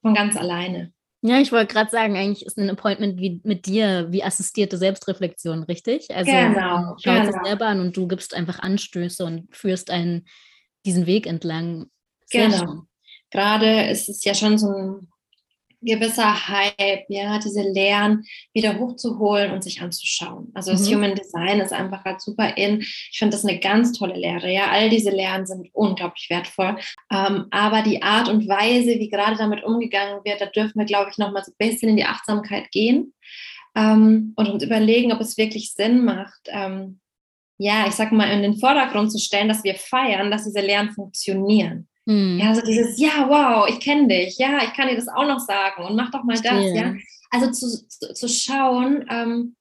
[0.00, 0.92] von ganz alleine.
[1.22, 5.64] Ja, ich wollte gerade sagen, eigentlich ist ein Appointment wie mit dir wie assistierte Selbstreflexion,
[5.64, 6.14] richtig?
[6.14, 7.28] Also genau, schaut genau.
[7.28, 10.26] es selber an und du gibst einfach Anstöße und führst einen
[10.84, 11.86] diesen Weg entlang.
[12.26, 12.58] Sehr genau.
[12.58, 12.82] Schön.
[13.30, 15.08] Gerade ist es ja schon so ein
[15.84, 20.50] gewisser Hype, ja, diese Lehren wieder hochzuholen und sich anzuschauen.
[20.54, 20.94] Also das mhm.
[20.94, 22.80] Human Design ist einfach halt super in.
[22.80, 24.50] Ich finde das eine ganz tolle Lehre.
[24.50, 26.76] Ja, all diese Lehren sind unglaublich wertvoll.
[27.12, 31.10] Ähm, aber die Art und Weise, wie gerade damit umgegangen wird, da dürfen wir, glaube
[31.10, 33.12] ich, noch mal so ein bisschen in die Achtsamkeit gehen
[33.74, 36.48] ähm, und uns überlegen, ob es wirklich Sinn macht.
[36.48, 37.00] Ähm,
[37.58, 40.90] ja, ich sag mal, in den Vordergrund zu stellen, dass wir feiern, dass diese Lehren
[40.90, 41.88] funktionieren.
[42.06, 42.38] Mhm.
[42.38, 45.40] Ja, so dieses, ja, wow, ich kenne dich, ja, ich kann dir das auch noch
[45.40, 46.94] sagen und mach doch mal das, ja.
[47.30, 49.56] Also zu, zu, zu schauen, ähm,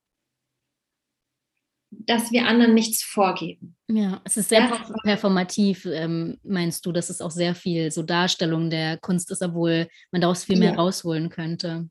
[2.06, 3.75] dass wir anderen nichts vorgeben.
[3.88, 4.86] Ja, es ist sehr ja.
[5.03, 9.88] performativ, ähm, meinst du, dass es auch sehr viel so Darstellung der Kunst ist, obwohl
[10.12, 10.75] man daraus viel mehr ja.
[10.75, 11.89] rausholen könnte.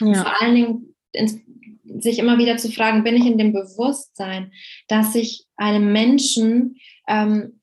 [0.00, 0.22] Ja.
[0.22, 1.38] Vor allen Dingen ins,
[1.98, 4.52] sich immer wieder zu fragen, bin ich in dem Bewusstsein,
[4.88, 6.76] dass ich einem Menschen
[7.08, 7.59] ähm,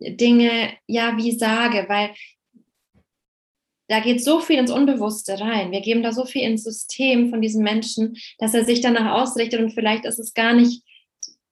[0.00, 2.10] Dinge, ja, wie sage, weil
[3.88, 5.72] da geht so viel ins Unbewusste rein.
[5.72, 9.60] Wir geben da so viel ins System von diesem Menschen, dass er sich danach ausrichtet
[9.60, 10.82] und vielleicht ist es gar nicht,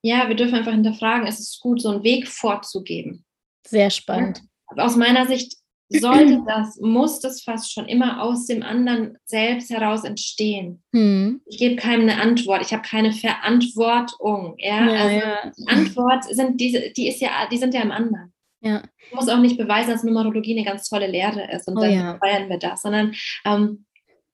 [0.03, 3.25] ja, wir dürfen einfach hinterfragen, ist es gut, so einen Weg vorzugeben.
[3.67, 4.43] Sehr spannend.
[4.77, 4.85] Ja?
[4.85, 5.57] Aus meiner Sicht
[5.89, 10.83] sollte das, muss das fast schon immer aus dem anderen selbst heraus entstehen.
[10.95, 11.41] Hm.
[11.47, 14.57] Ich gebe keinem eine Antwort, ich habe keine Verantwortung.
[14.59, 14.93] Ja?
[14.93, 15.53] ja also ja.
[15.57, 18.33] Die Antwort sind diese, die ist ja, die sind ja im anderen.
[18.67, 18.83] Ja.
[19.09, 21.93] Ich muss auch nicht beweisen, dass Numerologie eine ganz tolle Lehre ist und oh, dann
[21.93, 22.19] ja.
[22.19, 23.85] feiern wir das, sondern ähm,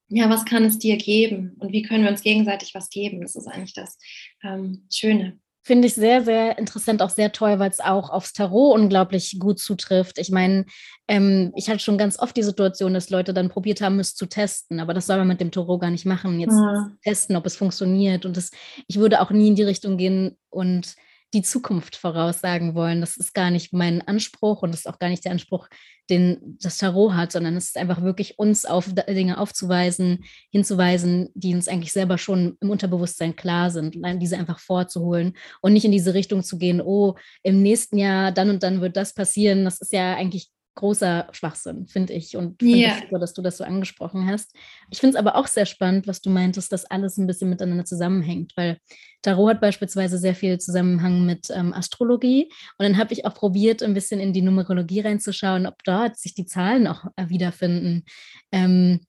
[0.08, 3.20] ja, was kann es dir geben und wie können wir uns gegenseitig was geben?
[3.20, 3.98] Das ist eigentlich das
[4.42, 5.38] ähm, Schöne.
[5.64, 9.60] Finde ich sehr, sehr interessant, auch sehr toll, weil es auch aufs Tarot unglaublich gut
[9.60, 10.18] zutrifft.
[10.18, 10.66] Ich meine,
[11.06, 14.26] ähm, ich hatte schon ganz oft die Situation, dass Leute dann probiert haben, es zu
[14.26, 16.40] testen, aber das soll man mit dem Tarot gar nicht machen.
[16.40, 16.90] Jetzt ja.
[17.04, 18.24] testen, ob es funktioniert.
[18.26, 18.50] Und das,
[18.88, 20.96] ich würde auch nie in die Richtung gehen und
[21.34, 23.00] die Zukunft voraussagen wollen.
[23.00, 25.68] Das ist gar nicht mein Anspruch und das ist auch gar nicht der Anspruch,
[26.10, 31.54] den das Tarot hat, sondern es ist einfach wirklich uns auf Dinge aufzuweisen, hinzuweisen, die
[31.54, 36.14] uns eigentlich selber schon im Unterbewusstsein klar sind, diese einfach vorzuholen und nicht in diese
[36.14, 39.64] Richtung zu gehen, oh, im nächsten Jahr dann und dann wird das passieren.
[39.64, 42.36] Das ist ja eigentlich großer Schwachsinn, finde ich.
[42.36, 42.98] Und finde yeah.
[43.00, 44.54] super, dass du das so angesprochen hast.
[44.90, 47.84] Ich finde es aber auch sehr spannend, was du meintest, dass alles ein bisschen miteinander
[47.84, 48.78] zusammenhängt, weil
[49.22, 52.50] Tarot hat beispielsweise sehr viel Zusammenhang mit ähm, Astrologie.
[52.78, 56.34] Und dann habe ich auch probiert, ein bisschen in die Numerologie reinzuschauen, ob dort sich
[56.34, 58.04] die Zahlen auch äh, wiederfinden.
[58.50, 59.00] Ähm,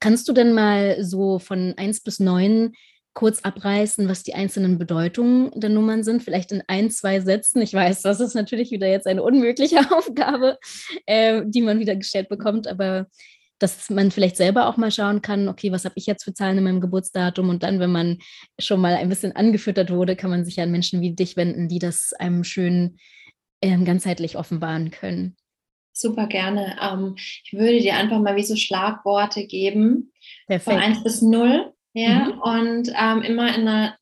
[0.00, 2.72] kannst du denn mal so von 1 bis 9
[3.14, 7.60] kurz abreißen, was die einzelnen Bedeutungen der Nummern sind, vielleicht in ein, zwei Sätzen.
[7.60, 10.58] Ich weiß, das ist natürlich wieder jetzt eine unmögliche Aufgabe,
[11.06, 13.06] äh, die man wieder gestellt bekommt, aber
[13.58, 16.58] dass man vielleicht selber auch mal schauen kann, okay, was habe ich jetzt für Zahlen
[16.58, 17.48] in meinem Geburtsdatum?
[17.48, 18.18] Und dann, wenn man
[18.58, 21.78] schon mal ein bisschen angefüttert wurde, kann man sich an Menschen wie dich wenden, die
[21.78, 22.96] das einem schön
[23.60, 25.36] äh, ganzheitlich offenbaren können.
[25.92, 26.76] Super gerne.
[26.80, 30.12] Ähm, ich würde dir einfach mal wie so Schlagworte geben.
[30.48, 30.64] Perfekt.
[30.64, 32.40] Von 1 bis 0 ja, mhm.
[32.40, 33.96] und ähm, immer in einer,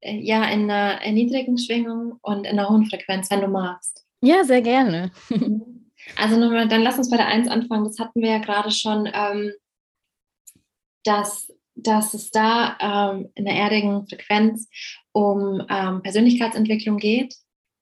[0.00, 4.04] äh, ja, in einer niedrigen Schwingung und in einer hohen Frequenz, wenn du magst.
[4.22, 5.12] Ja, sehr gerne.
[6.16, 7.84] also nochmal, dann lass uns bei der 1 anfangen.
[7.84, 9.52] Das hatten wir ja gerade schon, ähm,
[11.04, 14.68] dass, dass es da ähm, in der erdigen Frequenz
[15.12, 17.34] um ähm, Persönlichkeitsentwicklung geht.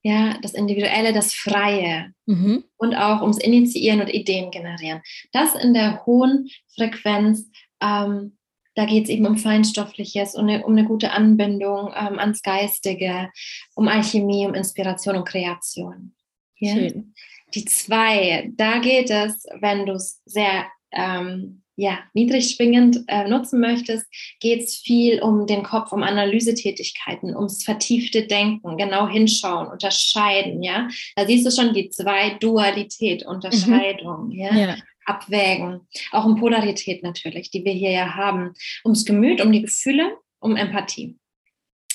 [0.03, 2.65] ja, das Individuelle, das Freie mhm.
[2.77, 5.01] und auch ums Initiieren und Ideen generieren.
[5.33, 8.37] Das in der hohen Frequenz, ähm,
[8.75, 13.31] da geht es eben um Feinstoffliches, um eine, um eine gute Anbindung ähm, ans Geistige,
[13.75, 16.15] um Alchemie, um Inspiration und Kreation.
[16.59, 16.75] Ja?
[16.75, 17.15] Schön.
[17.55, 23.61] Die zwei, da geht es, wenn du es sehr ähm, ja, niedrig schwingend äh, nutzen
[23.61, 24.07] möchtest,
[24.41, 30.89] geht es viel um den Kopf, um Analysetätigkeiten, ums vertiefte Denken, genau hinschauen, unterscheiden, ja.
[31.17, 34.33] Da siehst du schon die zwei Dualität, Unterscheidung, mhm.
[34.33, 34.55] ja?
[34.55, 34.77] ja.
[35.07, 40.17] Abwägen, auch um Polarität natürlich, die wir hier ja haben, ums Gemüt, um die Gefühle,
[40.41, 41.19] um Empathie.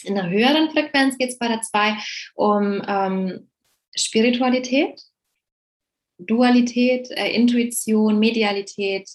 [0.03, 1.97] In der höheren Frequenz geht es bei der zwei
[2.35, 3.49] um ähm,
[3.95, 5.01] Spiritualität,
[6.17, 9.09] Dualität, äh, Intuition, Medialität,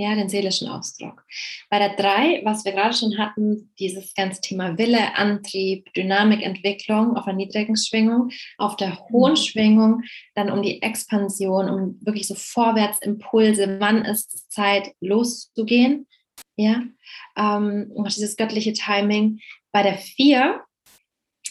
[0.00, 1.24] ja, den seelischen Ausdruck.
[1.68, 7.16] Bei der drei, was wir gerade schon hatten, dieses ganze Thema Wille, Antrieb, Dynamik, Entwicklung
[7.16, 9.36] auf einer niedrigen Schwingung, auf der hohen mhm.
[9.36, 10.02] Schwingung
[10.34, 16.06] dann um die Expansion, um wirklich so Vorwärtsimpulse, wann ist es Zeit loszugehen,
[16.56, 16.82] ja,
[17.36, 19.40] ähm, dieses göttliche Timing.
[19.72, 20.62] Bei der vier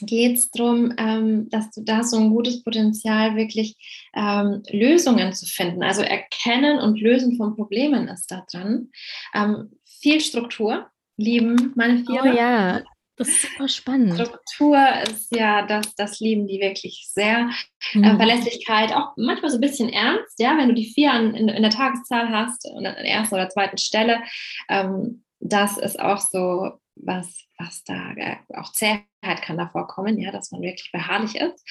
[0.01, 3.75] geht es darum, ähm, dass du da so ein gutes Potenzial wirklich
[4.15, 5.83] ähm, Lösungen zu finden.
[5.83, 8.89] Also erkennen und lösen von Problemen ist da dran.
[9.33, 12.21] Ähm, viel Struktur lieben meine vier.
[12.23, 12.81] Oh ja,
[13.19, 14.13] das ist super spannend.
[14.13, 17.49] Struktur ist ja das, das lieben die wirklich sehr.
[17.93, 18.03] Mhm.
[18.05, 21.49] Äh, Verlässlichkeit, auch manchmal so ein bisschen ernst, ja, wenn du die vier an, in,
[21.49, 24.21] in, der Tageszahl hast und an der ersten oder zweiten Stelle.
[24.69, 30.31] Ähm, das ist auch so was, was da äh, auch Zähheit kann da vorkommen, ja,
[30.31, 31.63] dass man wirklich beharrlich ist.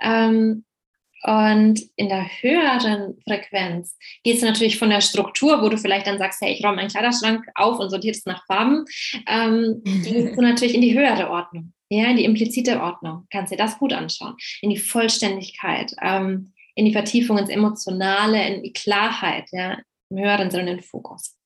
[0.00, 0.64] Ähm,
[1.24, 6.18] und in der höheren Frequenz geht es natürlich von der Struktur, wo du vielleicht dann
[6.18, 8.84] sagst, hey, ich räume meinen Kleiderschrank auf und sortiere es nach Farben,
[9.28, 13.26] ähm, gehst du natürlich in die höhere Ordnung, ja, in die implizite Ordnung.
[13.30, 18.62] Kannst dir das gut anschauen, in die Vollständigkeit, ähm, in die Vertiefung, ins Emotionale, in
[18.64, 19.78] die Klarheit, ja,
[20.10, 21.36] im höheren Sinne, in den Fokus.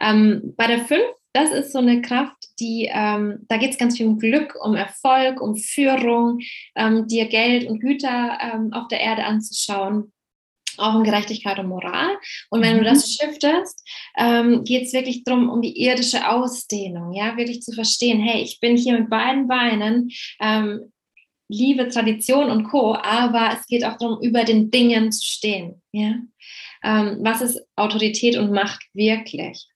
[0.00, 1.02] Ähm, bei der 5
[1.36, 4.74] das ist so eine Kraft, die, ähm, da geht es ganz viel um Glück, um
[4.74, 6.40] Erfolg, um Führung,
[6.74, 10.14] ähm, dir Geld und Güter ähm, auf der Erde anzuschauen,
[10.78, 12.16] auch um Gerechtigkeit und Moral.
[12.48, 12.78] Und wenn mhm.
[12.78, 17.72] du das shiftest, ähm, geht es wirklich darum, um die irdische Ausdehnung, ja, wirklich zu
[17.72, 20.90] verstehen, hey, ich bin hier mit beiden Beinen, ähm,
[21.48, 26.14] Liebe, Tradition und Co., aber es geht auch darum, über den Dingen zu stehen, ja.
[26.86, 29.66] Ähm, was ist Autorität und Macht wirklich?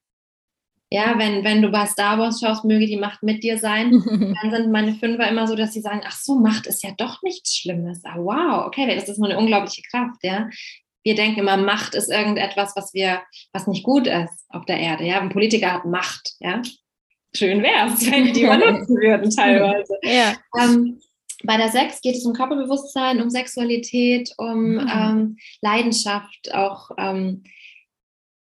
[0.93, 3.91] Ja, wenn, wenn du bei Star Wars schaust, möge die Macht mit dir sein,
[4.43, 7.21] dann sind meine Fünfer immer so, dass sie sagen, ach so, Macht ist ja doch
[7.23, 8.05] nichts Schlimmes.
[8.05, 10.49] Ah, wow, okay, das ist nur eine unglaubliche Kraft, ja.
[11.03, 15.05] Wir denken immer, Macht ist irgendetwas, was wir, was nicht gut ist auf der Erde,
[15.05, 15.21] ja.
[15.21, 16.63] Ein Politiker hat Macht, ja.
[17.35, 19.97] Schön wäre es, wenn die die mal nutzen würden teilweise.
[20.03, 20.35] Ja.
[20.61, 21.01] Ähm,
[21.45, 24.91] bei der Sex geht es um Körperbewusstsein, um Sexualität, um mhm.
[24.93, 27.45] ähm, Leidenschaft, auch ähm,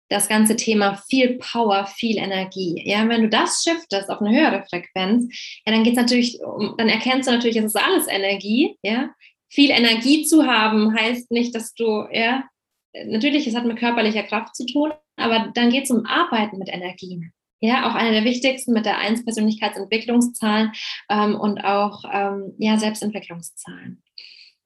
[0.10, 2.82] das ganze Thema viel Power, viel Energie.
[2.86, 5.34] Ja, wenn du das shiftest auf eine höhere Frequenz,
[5.66, 6.40] ja, dann geht's natürlich,
[6.78, 8.78] dann erkennst du natürlich, es ist alles Energie.
[8.82, 9.10] Ja,
[9.50, 12.44] viel Energie zu haben heißt nicht, dass du, ja,
[13.06, 16.70] natürlich, es hat mit körperlicher Kraft zu tun, aber dann geht es um Arbeiten mit
[16.70, 17.34] Energien.
[17.60, 20.72] Ja, auch eine der wichtigsten mit der 1 Persönlichkeitsentwicklungszahlen
[21.10, 24.04] ähm, und auch ähm, ja, Selbstentwicklungszahlen.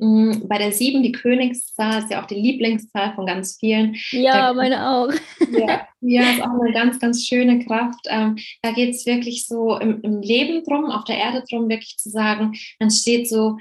[0.02, 3.96] Mm, bei der 7, die Königszahl, ist ja auch die Lieblingszahl von ganz vielen.
[4.10, 5.12] Ja, da, meine auch.
[5.52, 8.08] Ja, ja, ist auch eine ganz, ganz schöne Kraft.
[8.10, 11.98] Ähm, da geht es wirklich so im, im Leben drum, auf der Erde drum, wirklich
[11.98, 13.58] zu sagen, man steht so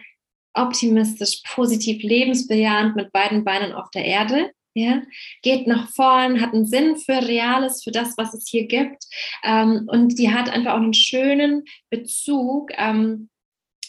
[0.54, 4.50] optimistisch, positiv, lebensbejahend mit beiden Beinen auf der Erde.
[4.74, 5.02] Ja,
[5.42, 9.04] geht nach vorn, hat einen Sinn für Reales, für das, was es hier gibt.
[9.42, 13.30] Ähm, und die hat einfach auch einen schönen Bezug ähm,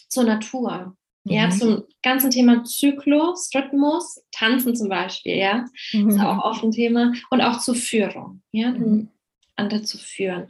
[0.08, 0.96] zur Natur.
[1.24, 1.50] Ja, mhm.
[1.52, 6.08] zum ganzen Thema Zyklus, Rhythmus, Tanzen zum Beispiel, ja, mhm.
[6.08, 9.08] ist auch oft ein Thema und auch zur Führung, ja, mhm.
[9.56, 10.48] Andere zu führen,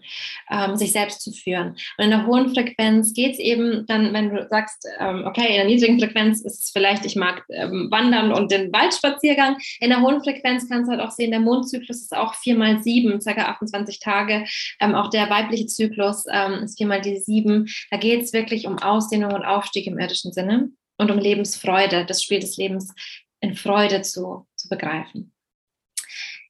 [0.50, 1.76] ähm, sich selbst zu führen.
[1.98, 5.54] Und in der hohen Frequenz geht es eben dann, wenn du sagst, ähm, okay, in
[5.54, 9.56] der niedrigen Frequenz ist es vielleicht, ich mag ähm, Wandern und den Waldspaziergang.
[9.80, 12.82] In der hohen Frequenz kannst du halt auch sehen, der Mondzyklus ist auch vier mal
[12.82, 14.44] sieben, circa 28 Tage.
[14.80, 17.68] Ähm, auch der weibliche Zyklus ähm, ist vier mal die sieben.
[17.90, 22.22] Da geht es wirklich um Ausdehnung und Aufstieg im irdischen Sinne und um Lebensfreude, das
[22.22, 22.94] Spiel des Lebens
[23.40, 25.32] in Freude zu, zu begreifen.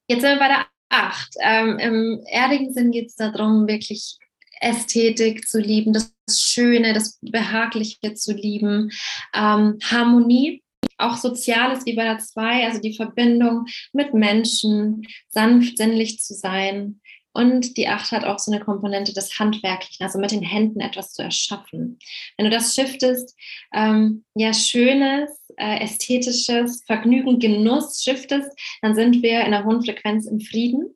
[0.07, 1.35] Jetzt sind wir bei der acht.
[1.41, 4.19] Ähm, Im erdigen Sinn geht es darum, wirklich
[4.61, 8.91] Ästhetik zu lieben, das Schöne, das Behagliche zu lieben,
[9.35, 10.63] ähm, Harmonie,
[10.99, 17.01] auch Soziales wie bei der 2, also die Verbindung mit Menschen, sanft, sinnlich zu sein,
[17.35, 21.13] Und die Acht hat auch so eine Komponente des Handwerklichen, also mit den Händen etwas
[21.13, 21.99] zu erschaffen.
[22.37, 23.35] Wenn du das shiftest,
[23.73, 30.27] ähm, ja, schönes, äh, ästhetisches Vergnügen, Genuss shiftest, dann sind wir in der hohen Frequenz
[30.27, 30.95] im Frieden.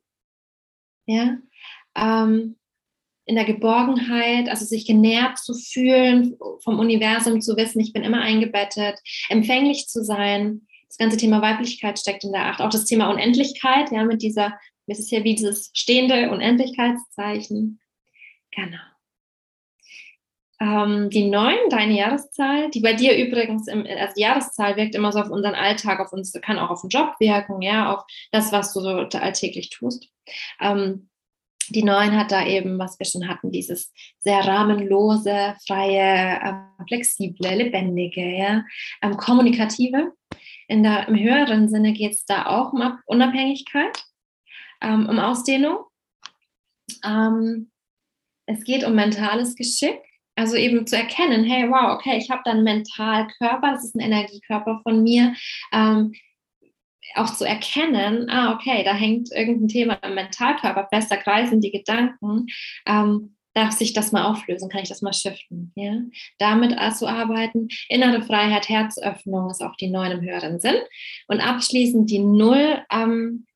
[1.05, 1.37] Ja.
[1.95, 2.57] Ähm,
[3.25, 8.21] in der Geborgenheit, also sich genährt zu fühlen, vom Universum zu wissen, ich bin immer
[8.21, 8.95] eingebettet,
[9.29, 10.65] empfänglich zu sein.
[10.87, 12.61] Das ganze Thema Weiblichkeit steckt in der Acht.
[12.61, 17.81] Auch das Thema Unendlichkeit, ja, mit dieser, es ist ja wie dieses stehende Unendlichkeitszeichen.
[18.51, 18.77] Genau.
[20.59, 25.11] Ähm, die neun, deine Jahreszahl, die bei dir übrigens, im, also die Jahreszahl wirkt immer
[25.11, 28.51] so auf unseren Alltag, auf uns, kann auch auf den Job wirken, ja, auf das,
[28.51, 30.09] was du so alltäglich tust.
[30.59, 31.09] Ähm,
[31.69, 37.55] die Neuen hat da eben, was wir schon hatten, dieses sehr rahmenlose, freie, äh, flexible,
[37.55, 38.63] lebendige, ja,
[39.01, 40.13] ähm, kommunikative.
[40.67, 44.03] In der, Im höheren Sinne geht es da auch um Unabhängigkeit,
[44.81, 45.79] ähm, um Ausdehnung.
[47.05, 47.71] Ähm,
[48.45, 49.99] es geht um mentales Geschick,
[50.37, 54.01] also eben zu erkennen, hey, wow, okay, ich habe da einen Mentalkörper, das ist ein
[54.01, 55.33] Energiekörper von mir.
[55.73, 56.13] Ähm,
[57.15, 61.71] auch zu erkennen, ah, okay, da hängt irgendein Thema im Mentalkörper fest, da kreisen die
[61.71, 62.45] Gedanken,
[62.85, 65.95] ähm, darf sich das mal auflösen, kann ich das mal shiften, ja?
[66.37, 70.75] Damit zu arbeiten, innere Freiheit, Herzöffnung ist auch die Neun im höheren Sinn
[71.27, 73.46] und abschließend die Null, ähm,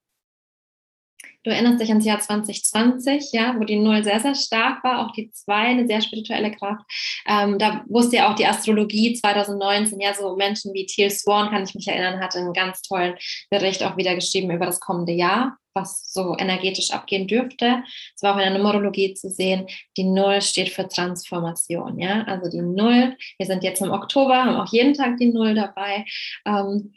[1.44, 5.12] Du erinnerst dich ans Jahr 2020, ja, wo die Null sehr, sehr stark war, auch
[5.12, 6.86] die Zwei, eine sehr spirituelle Kraft.
[7.28, 11.64] Ähm, da wusste ja auch die Astrologie 2019, ja, so Menschen wie Teal Swan, kann
[11.64, 13.16] ich mich erinnern, hatte einen ganz tollen
[13.50, 17.84] Bericht auch wieder geschrieben über das kommende Jahr, was so energetisch abgehen dürfte.
[18.16, 19.66] Es war auch in der Numerologie zu sehen,
[19.98, 24.58] die Null steht für Transformation, ja, also die Null, wir sind jetzt im Oktober, haben
[24.58, 26.06] auch jeden Tag die Null dabei.
[26.46, 26.94] Ähm,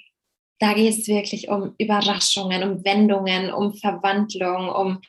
[0.59, 5.01] da geht es wirklich um Überraschungen, um Wendungen, um Verwandlung, um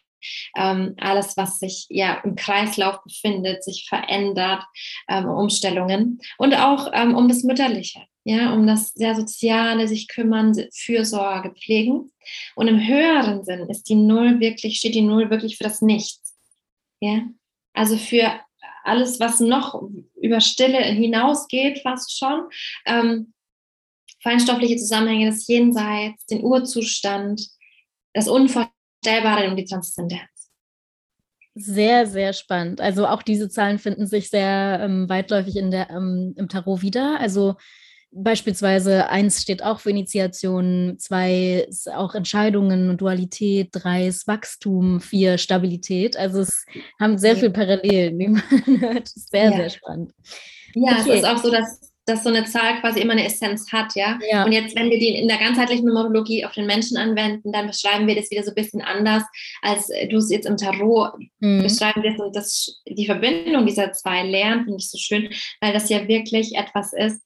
[0.55, 4.63] ähm, alles, was sich ja im Kreislauf befindet, sich verändert,
[5.08, 10.55] ähm, Umstellungen und auch ähm, um das Mütterliche, ja, um das sehr soziale, sich kümmern,
[10.73, 12.12] Fürsorge, pflegen.
[12.55, 16.36] Und im höheren Sinn ist die Null wirklich, steht die Null wirklich für das Nichts,
[16.99, 17.21] ja,
[17.73, 18.39] also für
[18.84, 19.81] alles, was noch
[20.21, 22.43] über Stille hinausgeht, fast schon.
[22.86, 23.34] Ähm,
[24.25, 27.47] feinstoffliche Zusammenhänge des Jenseits, den Urzustand,
[28.13, 30.23] das Unvorstellbare und die Transzendenz.
[31.53, 32.81] Sehr, sehr spannend.
[32.81, 37.19] Also auch diese Zahlen finden sich sehr ähm, weitläufig in der, ähm, im Tarot wieder.
[37.19, 37.55] Also
[38.11, 45.01] beispielsweise eins steht auch für Initiation, zwei ist auch Entscheidungen und Dualität, drei ist Wachstum,
[45.01, 46.17] vier Stabilität.
[46.17, 46.65] Also es
[46.99, 48.43] haben sehr viel Parallelen, wie man
[48.81, 49.07] hört.
[49.07, 49.55] Sehr, ja.
[49.55, 50.13] sehr spannend.
[50.73, 51.11] Ja, okay.
[51.11, 54.20] es ist auch so, dass dass so eine Zahl quasi immer eine Essenz hat, ja?
[54.30, 54.46] ja.
[54.46, 58.06] Und jetzt, wenn wir die in der ganzheitlichen Numerologie auf den Menschen anwenden, dann beschreiben
[58.06, 59.24] wir das wieder so ein bisschen anders,
[59.62, 61.63] als du es jetzt im Tarot mhm.
[61.63, 62.20] beschreiben wirst.
[62.20, 65.30] Und das, die Verbindung dieser zwei Lehren finde ich so schön,
[65.62, 67.22] weil das ja wirklich etwas ist,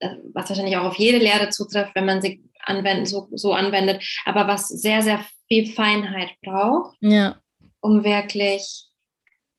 [0.00, 4.02] äh, was wahrscheinlich auch auf jede Lehre zutrifft, wenn man sie anwenden, so, so anwendet,
[4.24, 7.36] aber was sehr, sehr viel Feinheit braucht, ja.
[7.80, 8.86] um wirklich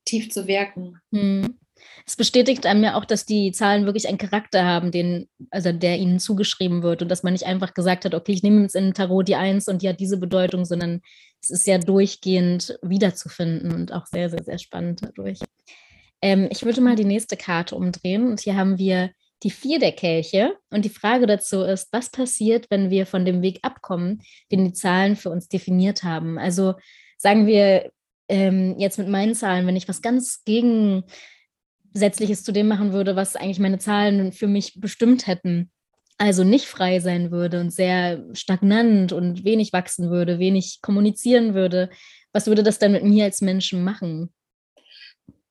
[0.05, 0.99] tief zu wirken.
[1.11, 1.59] Mhm
[2.05, 5.97] es bestätigt einem ja auch, dass die Zahlen wirklich einen Charakter haben, den, also der
[5.97, 8.93] ihnen zugeschrieben wird und dass man nicht einfach gesagt hat, okay, ich nehme jetzt in
[8.93, 11.01] Tarot die Eins und die hat diese Bedeutung, sondern
[11.41, 15.39] es ist ja durchgehend wiederzufinden und auch sehr, sehr, sehr spannend dadurch.
[16.21, 19.11] Ähm, ich würde mal die nächste Karte umdrehen und hier haben wir
[19.43, 23.41] die vier der Kelche und die Frage dazu ist, was passiert, wenn wir von dem
[23.41, 26.37] Weg abkommen, den die Zahlen für uns definiert haben?
[26.37, 26.75] Also
[27.17, 27.91] sagen wir
[28.27, 31.03] ähm, jetzt mit meinen Zahlen, wenn ich was ganz gegen
[31.93, 35.71] Gesetzliches zu dem machen würde, was eigentlich meine Zahlen für mich bestimmt hätten.
[36.17, 41.89] Also nicht frei sein würde und sehr stagnant und wenig wachsen würde, wenig kommunizieren würde.
[42.33, 44.29] Was würde das dann mit mir als Menschen machen?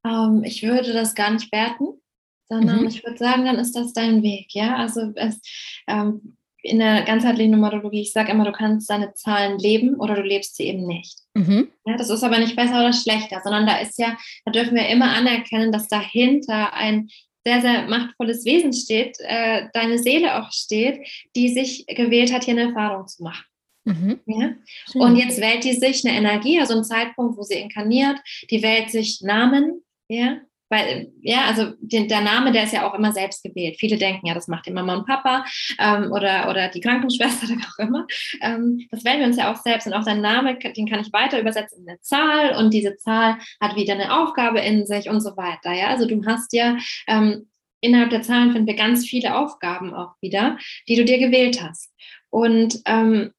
[0.05, 2.01] Ähm, ich würde das gar nicht werten,
[2.49, 2.89] sondern mhm.
[2.89, 4.55] ich würde sagen, dann ist das dein Weg.
[4.55, 5.41] Ja, also es,
[5.87, 6.37] ähm,
[6.69, 10.57] in der ganzheitlichen Numerologie, ich sage immer, du kannst deine Zahlen leben oder du lebst
[10.57, 11.19] sie eben nicht.
[11.35, 11.69] Mhm.
[11.87, 14.89] Ja, das ist aber nicht besser oder schlechter, sondern da ist ja, da dürfen wir
[14.89, 17.09] immer anerkennen, dass dahinter ein
[17.45, 22.55] sehr, sehr machtvolles Wesen steht, äh, deine Seele auch steht, die sich gewählt hat, hier
[22.55, 23.45] eine Erfahrung zu machen.
[23.85, 24.21] Mhm.
[24.27, 24.55] Ja?
[24.95, 28.19] Und jetzt wählt die sich eine Energie, also ein Zeitpunkt, wo sie inkarniert,
[28.51, 32.95] die wählt sich Namen, ja, weil, ja, also den, der Name, der ist ja auch
[32.95, 33.77] immer selbst gewählt.
[33.79, 35.45] Viele denken, ja, das macht die Mama und Papa
[35.79, 38.07] ähm, oder, oder die Krankenschwester oder auch immer.
[38.41, 39.87] Ähm, das wählen wir uns ja auch selbst.
[39.87, 43.39] Und auch dein Name, den kann ich weiter übersetzen in eine Zahl und diese Zahl
[43.61, 45.73] hat wieder eine Aufgabe in sich und so weiter.
[45.73, 47.49] Ja, also du hast ja ähm,
[47.81, 50.59] innerhalb der Zahlen finden wir ganz viele Aufgaben auch wieder,
[50.89, 51.93] die du dir gewählt hast.
[52.31, 53.33] Und ähm,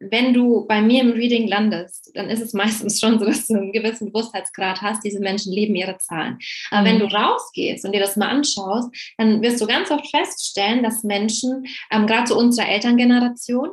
[0.00, 3.54] wenn du bei mir im Reading landest, dann ist es meistens schon so, dass du
[3.54, 6.38] einen gewissen Bewusstheitsgrad hast, diese Menschen leben ihre Zahlen.
[6.70, 6.86] Aber mhm.
[6.86, 11.02] wenn du rausgehst und dir das mal anschaust, dann wirst du ganz oft feststellen, dass
[11.02, 13.70] Menschen, ähm, gerade zu unserer Elterngeneration,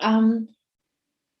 [0.00, 0.54] ähm,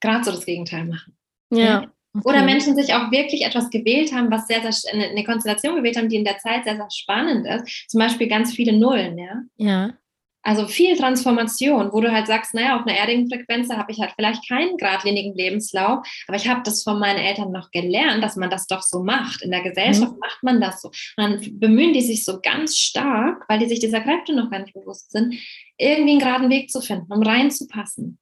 [0.00, 1.16] gerade so das Gegenteil machen.
[1.50, 1.78] Ja.
[2.14, 2.22] Okay.
[2.24, 5.96] Oder Menschen sich auch wirklich etwas gewählt haben, was sehr, sehr eine, eine Konstellation gewählt
[5.96, 7.88] haben, die in der Zeit sehr, sehr spannend ist.
[7.88, 9.42] Zum Beispiel ganz viele Nullen, ja.
[9.56, 9.92] Ja.
[10.48, 14.14] Also viel Transformation, wo du halt sagst, naja, auf einer erdigen Frequenz habe ich halt
[14.16, 18.48] vielleicht keinen geradlinigen Lebenslauf, aber ich habe das von meinen Eltern noch gelernt, dass man
[18.48, 19.42] das doch so macht.
[19.42, 20.18] In der Gesellschaft mhm.
[20.20, 20.90] macht man das so.
[21.18, 24.72] Dann bemühen die sich so ganz stark, weil die sich dieser Kräfte noch gar nicht
[24.72, 25.34] bewusst sind,
[25.76, 28.18] irgendwie einen geraden Weg zu finden, um reinzupassen.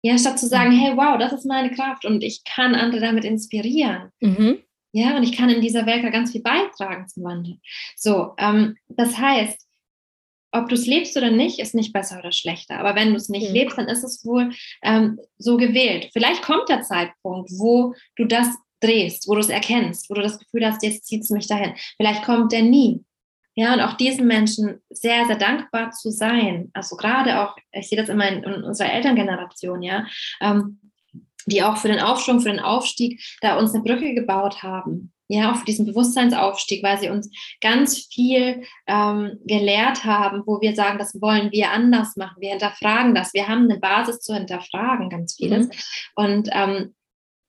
[0.00, 0.80] Ja, statt zu sagen, mhm.
[0.80, 4.12] hey, wow, das ist meine Kraft und ich kann andere damit inspirieren.
[4.20, 4.60] Mhm.
[4.92, 7.58] Ja, und ich kann in dieser Welt ganz viel beitragen zum Wandel.
[7.96, 9.65] So, ähm, das heißt,
[10.58, 12.78] ob du es lebst oder nicht, ist nicht besser oder schlechter.
[12.78, 13.54] Aber wenn du es nicht mhm.
[13.54, 14.52] lebst, dann ist es wohl
[14.82, 16.10] ähm, so gewählt.
[16.12, 18.48] Vielleicht kommt der Zeitpunkt, wo du das
[18.80, 21.74] drehst, wo du es erkennst, wo du das Gefühl hast, jetzt zieht es mich dahin.
[21.96, 23.04] Vielleicht kommt der nie.
[23.54, 26.70] Ja, und auch diesen Menschen sehr, sehr dankbar zu sein.
[26.74, 30.06] Also gerade auch, ich sehe das immer in, in unserer Elterngeneration, ja,
[30.42, 30.78] ähm,
[31.46, 35.52] die auch für den Aufschwung, für den Aufstieg da uns eine Brücke gebaut haben ja,
[35.52, 41.20] auf diesen Bewusstseinsaufstieg, weil sie uns ganz viel ähm, gelehrt haben, wo wir sagen, das
[41.20, 42.40] wollen wir anders machen.
[42.40, 43.34] Wir hinterfragen das.
[43.34, 45.66] Wir haben eine Basis zu hinterfragen, ganz vieles.
[45.66, 45.72] Mhm.
[46.14, 46.94] Und ähm,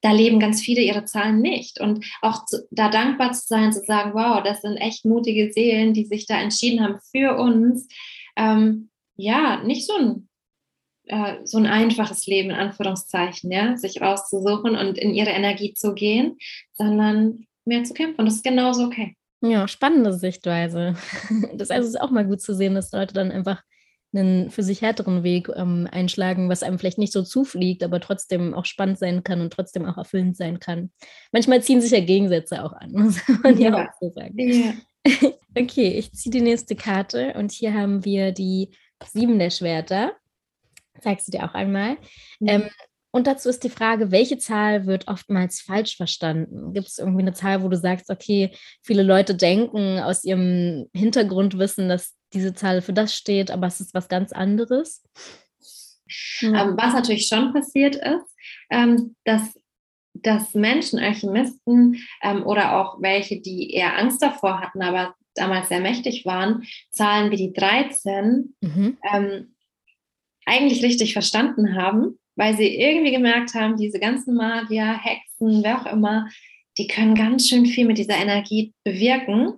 [0.01, 1.80] da leben ganz viele ihre Zahlen nicht.
[1.80, 5.93] Und auch zu, da dankbar zu sein, zu sagen, wow, das sind echt mutige Seelen,
[5.93, 7.88] die sich da entschieden haben für uns.
[8.36, 10.28] Ähm, ja, nicht so ein
[11.07, 15.93] äh, so ein einfaches Leben, in Anführungszeichen, ja, sich rauszusuchen und in ihre Energie zu
[15.93, 16.38] gehen,
[16.73, 18.20] sondern mehr zu kämpfen.
[18.20, 19.15] Und das ist genauso okay.
[19.41, 20.95] Ja, spannende Sichtweise.
[21.55, 23.61] Das also ist auch mal gut zu sehen, dass Leute dann einfach
[24.13, 28.53] einen für sich härteren Weg ähm, einschlagen, was einem vielleicht nicht so zufliegt, aber trotzdem
[28.53, 30.91] auch spannend sein kann und trotzdem auch erfüllend sein kann.
[31.32, 34.38] Manchmal ziehen sich ja Gegensätze auch an, muss man ja, ja auch so sagen.
[34.38, 34.74] Ja.
[35.57, 38.70] Okay, ich ziehe die nächste Karte und hier haben wir die
[39.03, 40.11] sieben der Schwerter.
[41.01, 41.97] Zeigst du dir auch einmal.
[42.39, 42.47] Mhm.
[42.47, 42.70] Ähm,
[43.18, 46.72] und dazu ist die Frage, welche Zahl wird oftmals falsch verstanden?
[46.72, 48.51] Gibt es irgendwie eine Zahl, wo du sagst, okay,
[48.84, 53.95] viele Leute denken aus ihrem Hintergrundwissen, dass diese Zahl für das steht, aber es ist
[53.95, 55.03] was ganz anderes?
[56.43, 58.36] Ähm, was natürlich schon passiert ist,
[58.70, 59.59] ähm, dass,
[60.13, 65.80] dass Menschen, Alchemisten ähm, oder auch welche, die eher Angst davor hatten, aber damals sehr
[65.80, 68.97] mächtig waren, Zahlen wie die 13 mhm.
[69.11, 69.55] ähm,
[70.45, 75.92] eigentlich richtig verstanden haben weil sie irgendwie gemerkt haben, diese ganzen Magier, Hexen, wer auch
[75.92, 76.30] immer,
[76.78, 79.56] die können ganz schön viel mit dieser Energie bewirken,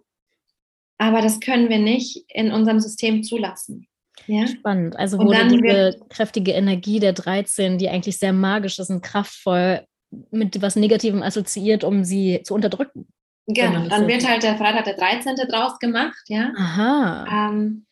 [0.97, 3.87] aber das können wir nicht in unserem System zulassen.
[4.27, 4.47] Ja?
[4.47, 4.95] Spannend.
[4.97, 9.85] Also wurde diese wird, kräftige Energie der 13, die eigentlich sehr magisch ist und kraftvoll,
[10.31, 13.07] mit was Negativem assoziiert, um sie zu unterdrücken.
[13.47, 15.35] Genau, dann wird halt der Freitag der 13.
[15.35, 16.51] draus gemacht, ja.
[16.55, 17.49] Aha.
[17.49, 17.85] Ähm,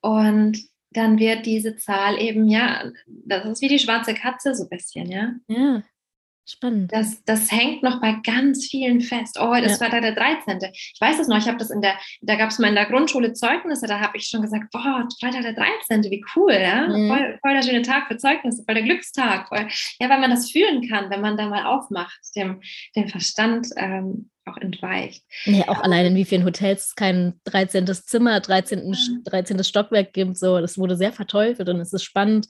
[0.00, 0.58] und
[0.96, 5.10] dann wird diese Zahl eben, ja, das ist wie die schwarze Katze so ein bisschen,
[5.10, 5.34] ja.
[5.48, 5.82] Ja,
[6.46, 6.92] spannend.
[6.92, 9.38] Das, das hängt noch bei ganz vielen fest.
[9.40, 9.72] Oh, heute ja.
[9.72, 10.58] ist Freitag der 13.
[10.72, 12.86] Ich weiß es noch, ich habe das in der, da gab es mal in der
[12.86, 16.88] Grundschule Zeugnisse, da habe ich schon gesagt, boah, Freitag der 13., wie cool, ja.
[16.88, 17.08] Mhm.
[17.08, 19.48] Voll, voll der schöne Tag für Zeugnisse, voll der Glückstag.
[19.48, 19.66] Voll,
[20.00, 22.60] ja, weil man das fühlen kann, wenn man da mal aufmacht, dem,
[22.96, 25.24] dem Verstand ähm, auch entweicht.
[25.44, 27.86] Ja, auch allein in wie vielen Hotels es kein 13.
[27.86, 28.94] Zimmer, 13.
[29.24, 29.64] 13.
[29.64, 30.36] Stockwerk gibt.
[30.36, 32.46] So, das wurde sehr verteufelt und es ist spannend,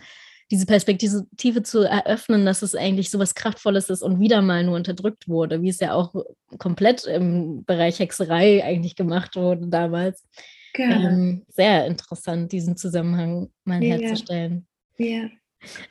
[0.51, 4.77] diese Perspektive zu eröffnen, dass es eigentlich so was Kraftvolles ist und wieder mal nur
[4.77, 6.15] unterdrückt wurde, wie es ja auch
[6.59, 10.25] komplett im Bereich Hexerei eigentlich gemacht wurde damals.
[10.75, 11.09] Genau.
[11.09, 13.97] Ähm, sehr interessant, diesen Zusammenhang mal ja.
[13.97, 14.67] herzustellen.
[14.99, 15.29] Ja.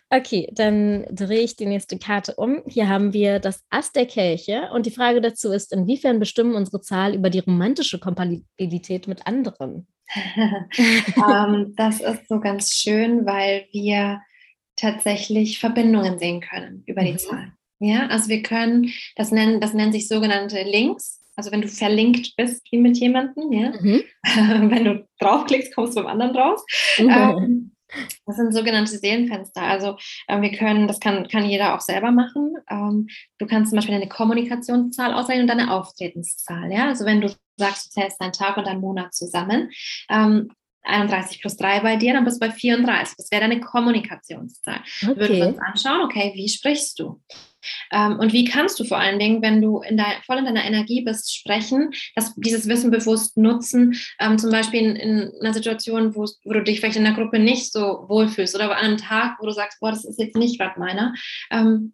[0.09, 2.61] Okay, dann drehe ich die nächste Karte um.
[2.67, 6.81] Hier haben wir das Ass der Kelche und die Frage dazu ist, inwiefern bestimmen unsere
[6.81, 9.87] Zahl über die romantische Kompatibilität mit anderen?
[10.37, 14.21] ähm, das ist so ganz schön, weil wir
[14.83, 17.17] tatsächlich Verbindungen sehen können über die mhm.
[17.17, 17.53] Zahl.
[17.79, 21.21] Ja, also wir können, das nennen, das nennen sich sogenannte Links.
[21.35, 24.03] Also wenn du verlinkt bist wie mit jemandem, ja, mhm.
[24.71, 26.63] wenn du draufklickst, kommst du beim anderen raus.
[26.97, 27.09] Mhm.
[27.09, 27.71] Ähm,
[28.25, 29.61] das sind sogenannte Seelenfenster.
[29.61, 32.55] Also äh, wir können, das kann, kann jeder auch selber machen.
[32.69, 33.07] Ähm,
[33.37, 36.71] du kannst zum Beispiel deine Kommunikationszahl auswählen und deine Auftretenszahl.
[36.71, 36.87] Ja?
[36.87, 39.71] Also wenn du sagst, du zählst deinen Tag und deinen Monat zusammen,
[40.09, 40.49] ähm,
[40.83, 43.15] 31 plus 3 bei dir, dann bist du bei 34.
[43.17, 44.81] Das wäre deine Kommunikationszahl.
[45.01, 45.15] Okay.
[45.15, 47.21] Würden wir uns anschauen, okay, wie sprichst du?
[47.91, 50.65] Ähm, und wie kannst du vor allen Dingen, wenn du in dein, voll in deiner
[50.65, 56.15] Energie bist, sprechen, dass dieses Wissen bewusst nutzen, ähm, zum Beispiel in, in einer Situation,
[56.15, 59.37] wo, wo, du dich vielleicht in der Gruppe nicht so wohlfühlst oder an einem Tag,
[59.39, 61.13] wo du sagst, boah, das ist jetzt nicht gerade meiner.
[61.51, 61.93] Ähm,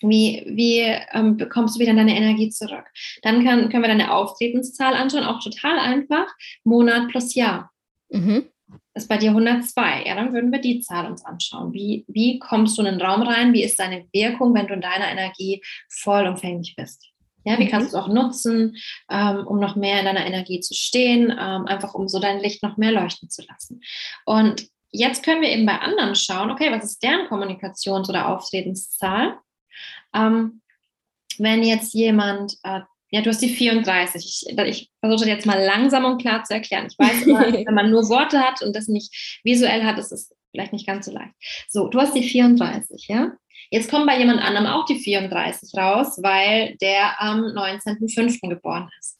[0.00, 0.80] wie, wie
[1.12, 2.84] ähm, bekommst du wieder deine Energie zurück?
[3.22, 6.26] Dann kann, können wir deine Auftretenszahl anschauen, auch total einfach.
[6.64, 7.70] Monat plus Jahr.
[8.14, 8.48] Mhm.
[8.94, 10.04] Ist bei dir 102.
[10.06, 11.72] Ja, dann würden wir die Zahl uns anschauen.
[11.72, 13.52] Wie, wie kommst du in den Raum rein?
[13.52, 17.04] Wie ist deine Wirkung, wenn du in deiner Energie vollumfänglich bist?
[17.44, 17.90] Ja, wie kannst mhm.
[17.90, 18.76] du es auch nutzen,
[19.10, 22.62] ähm, um noch mehr in deiner Energie zu stehen, ähm, einfach um so dein Licht
[22.62, 23.82] noch mehr leuchten zu lassen.
[24.24, 29.38] Und jetzt können wir eben bei anderen schauen, okay, was ist deren Kommunikations- oder Auftretenszahl?
[30.14, 30.62] Ähm,
[31.38, 32.80] wenn jetzt jemand, äh,
[33.14, 34.24] ja, du hast die 34.
[34.24, 36.88] Ich, ich versuche jetzt mal langsam und klar zu erklären.
[36.90, 40.34] Ich weiß, immer, wenn man nur Worte hat und das nicht visuell hat, ist es
[40.50, 41.32] vielleicht nicht ganz so leicht.
[41.68, 43.30] So, du hast die 34, ja?
[43.70, 48.48] Jetzt kommen bei jemand anderem auch die 34 raus, weil der am 19.05.
[48.48, 49.16] geboren ist.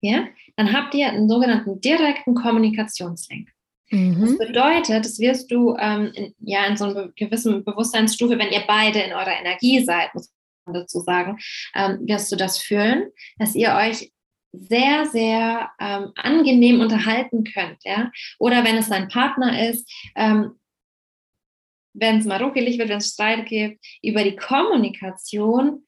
[0.00, 0.26] Ja?
[0.56, 3.50] Dann habt ihr einen sogenannten direkten Kommunikationslink.
[3.90, 4.20] Mhm.
[4.20, 8.62] Das bedeutet, das wirst du ähm, in, ja in so einer gewissen Bewusstseinsstufe, wenn ihr
[8.66, 10.32] beide in eurer Energie seid, muss
[10.72, 11.38] dazu sagen,
[11.74, 14.12] ähm, wirst du das fühlen, dass ihr euch
[14.52, 18.10] sehr, sehr ähm, angenehm unterhalten könnt, ja.
[18.38, 20.58] Oder wenn es dein Partner ist, ähm,
[21.92, 25.86] wenn es mal ruckelig wird, wenn es Streit gibt, über die Kommunikation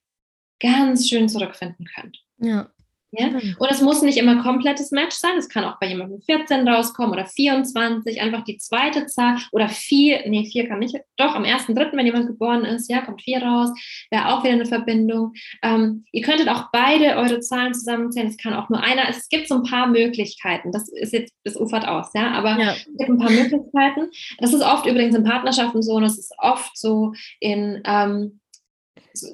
[0.60, 2.18] ganz schön zurückfinden könnt.
[2.38, 2.70] Ja.
[3.12, 3.28] Ja?
[3.28, 5.36] Und es muss nicht immer komplettes Match sein.
[5.38, 10.28] Es kann auch bei jemandem 14 rauskommen oder 24, einfach die zweite Zahl oder 4,
[10.28, 13.70] nee, 4 kann nicht, doch am 1.3., wenn jemand geboren ist, ja, kommt 4 raus,
[14.10, 15.32] wäre auch wieder eine Verbindung.
[15.62, 18.28] Ähm, ihr könntet auch beide eure Zahlen zusammenzählen.
[18.28, 20.72] Es kann auch nur einer, es gibt so ein paar Möglichkeiten.
[20.72, 22.72] Das ist jetzt, das ufert aus, ja, aber ja.
[22.72, 24.10] es gibt ein paar Möglichkeiten.
[24.38, 28.40] Das ist oft übrigens in Partnerschaften so und es ist oft so in, ähm,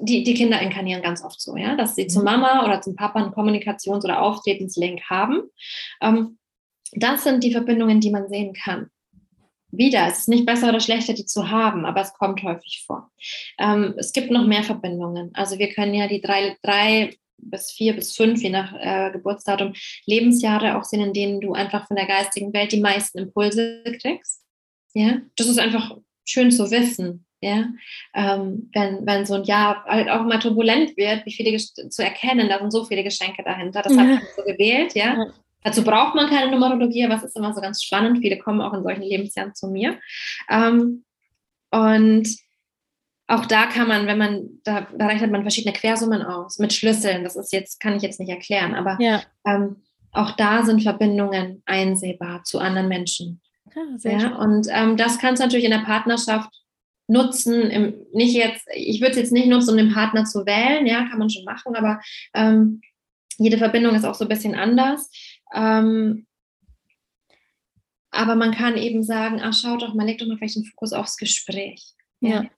[0.01, 2.25] die, die Kinder inkarnieren ganz oft so, ja, dass sie zur mhm.
[2.25, 5.43] Mama oder zum Papa einen Kommunikations- oder Auftretenslink haben.
[6.01, 6.37] Ähm,
[6.93, 8.89] das sind die Verbindungen, die man sehen kann.
[9.71, 13.09] Wieder, es ist nicht besser oder schlechter, die zu haben, aber es kommt häufig vor.
[13.57, 15.31] Ähm, es gibt noch mehr Verbindungen.
[15.33, 19.73] Also wir können ja die drei, drei bis vier bis fünf, je nach äh, Geburtsdatum,
[20.05, 24.43] Lebensjahre auch sehen, in denen du einfach von der geistigen Welt die meisten Impulse kriegst.
[24.93, 27.22] Ja, das ist einfach schön zu wissen.
[27.43, 27.65] Ja,
[28.13, 32.47] ähm, wenn, wenn so ein Jahr halt auch mal turbulent wird, wie viele zu erkennen,
[32.47, 33.81] da sind so viele Geschenke dahinter.
[33.81, 33.99] Das ja.
[33.99, 35.17] hat man so gewählt, ja?
[35.17, 35.25] ja.
[35.61, 38.19] Dazu braucht man keine Numerologie, aber es ist immer so ganz spannend.
[38.19, 39.99] Viele kommen auch in solchen Lebensjahren zu mir.
[40.49, 41.03] Ähm,
[41.69, 42.29] und
[43.27, 47.25] auch da kann man, wenn man, da, da, rechnet man verschiedene Quersummen aus mit Schlüsseln.
[47.25, 49.21] Das ist jetzt, kann ich jetzt nicht erklären, aber ja.
[49.45, 49.81] ähm,
[50.13, 53.41] auch da sind Verbindungen einsehbar zu anderen Menschen.
[53.75, 56.49] Ja, ja und ähm, das kannst du natürlich in der Partnerschaft
[57.07, 60.85] nutzen, im, nicht jetzt, ich würde es jetzt nicht nutzen, um den Partner zu wählen,
[60.85, 61.99] ja, kann man schon machen, aber
[62.33, 62.81] ähm,
[63.37, 65.09] jede Verbindung ist auch so ein bisschen anders.
[65.53, 66.25] Ähm,
[68.11, 70.93] aber man kann eben sagen, ach, schau doch mal, leg doch mal vielleicht den Fokus
[70.93, 71.83] aufs Gespräch.
[72.19, 72.43] Ja.
[72.43, 72.49] ja.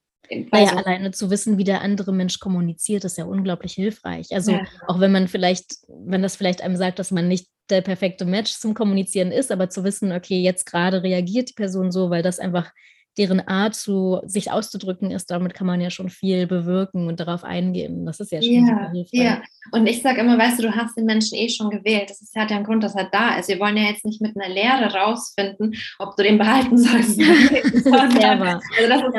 [0.51, 4.27] Naja, alleine zu wissen, wie der andere Mensch kommuniziert, ist ja unglaublich hilfreich.
[4.31, 4.65] Also ja.
[4.87, 8.53] auch wenn man vielleicht, wenn das vielleicht einem sagt, dass man nicht der perfekte Match
[8.53, 12.39] zum Kommunizieren ist, aber zu wissen, okay, jetzt gerade reagiert die Person so, weil das
[12.39, 12.71] einfach
[13.17, 17.43] deren Art zu sich auszudrücken ist, damit kann man ja schon viel bewirken und darauf
[17.43, 18.05] eingehen.
[18.05, 19.09] Das ist ja schon ja, hilfreich.
[19.13, 19.41] Ja,
[19.71, 22.09] und ich sage immer, weißt du, du hast den Menschen eh schon gewählt.
[22.09, 23.47] Das ist, hat ja einen Grund, dass er da ist.
[23.47, 27.19] Wir wollen ja jetzt nicht mit einer Lehre rausfinden, ob du den behalten sollst.
[27.21, 28.35] also das, ja.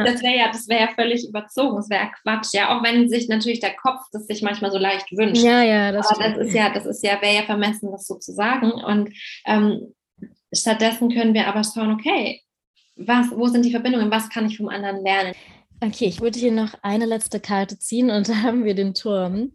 [0.05, 1.77] das wäre ja, das wäre ja völlig überzogen.
[1.77, 2.53] Das wäre ja Quatsch.
[2.53, 5.43] Ja, auch wenn sich natürlich der Kopf das sich manchmal so leicht wünscht.
[5.43, 8.17] Ja, ja, das Aber das ist ja, das ist ja, wäre ja vermessen, das so
[8.17, 8.73] zu sagen.
[8.73, 9.11] Und
[9.47, 9.95] ähm,
[10.53, 12.43] stattdessen können wir aber schauen, okay,
[12.97, 15.35] was, wo sind die Verbindungen, was kann ich vom anderen lernen?
[15.81, 19.53] Okay, ich würde hier noch eine letzte Karte ziehen und da haben wir den Turm.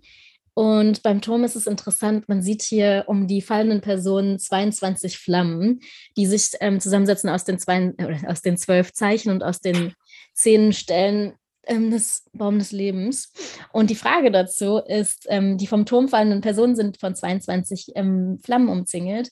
[0.54, 5.80] Und beim Turm ist es interessant, man sieht hier um die fallenden Personen 22 Flammen,
[6.18, 9.94] die sich ähm, zusammensetzen aus den, zwei, äh, aus den zwölf Zeichen und aus den
[10.34, 11.34] zehn Stellen
[11.66, 13.32] ähm, des Baum des Lebens.
[13.72, 18.38] Und die Frage dazu ist, ähm, die vom Turm fallenden Personen sind von 22 ähm,
[18.44, 19.30] Flammen umzingelt.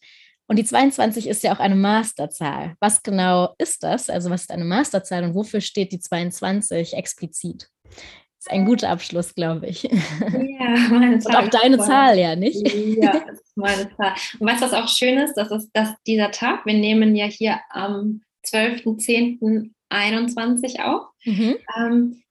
[0.50, 2.76] Und die 22 ist ja auch eine Masterzahl.
[2.80, 4.10] Was genau ist das?
[4.10, 7.70] Also was ist eine Masterzahl und wofür steht die 22 explizit?
[7.86, 9.84] Das ist ein guter Abschluss, glaube ich.
[9.84, 9.90] Ja,
[10.90, 11.36] meine Zahl.
[11.36, 12.68] Und auch deine Zahl, ja, nicht?
[12.68, 14.16] Ja, das ist meine Zahl.
[14.40, 15.36] Und weißt du, was auch schön ist?
[15.36, 21.10] Das ist, dass dieser Tag, wir nehmen ja hier am 12.10.21 auf.
[21.26, 21.58] Mhm.
[21.78, 22.24] Ähm,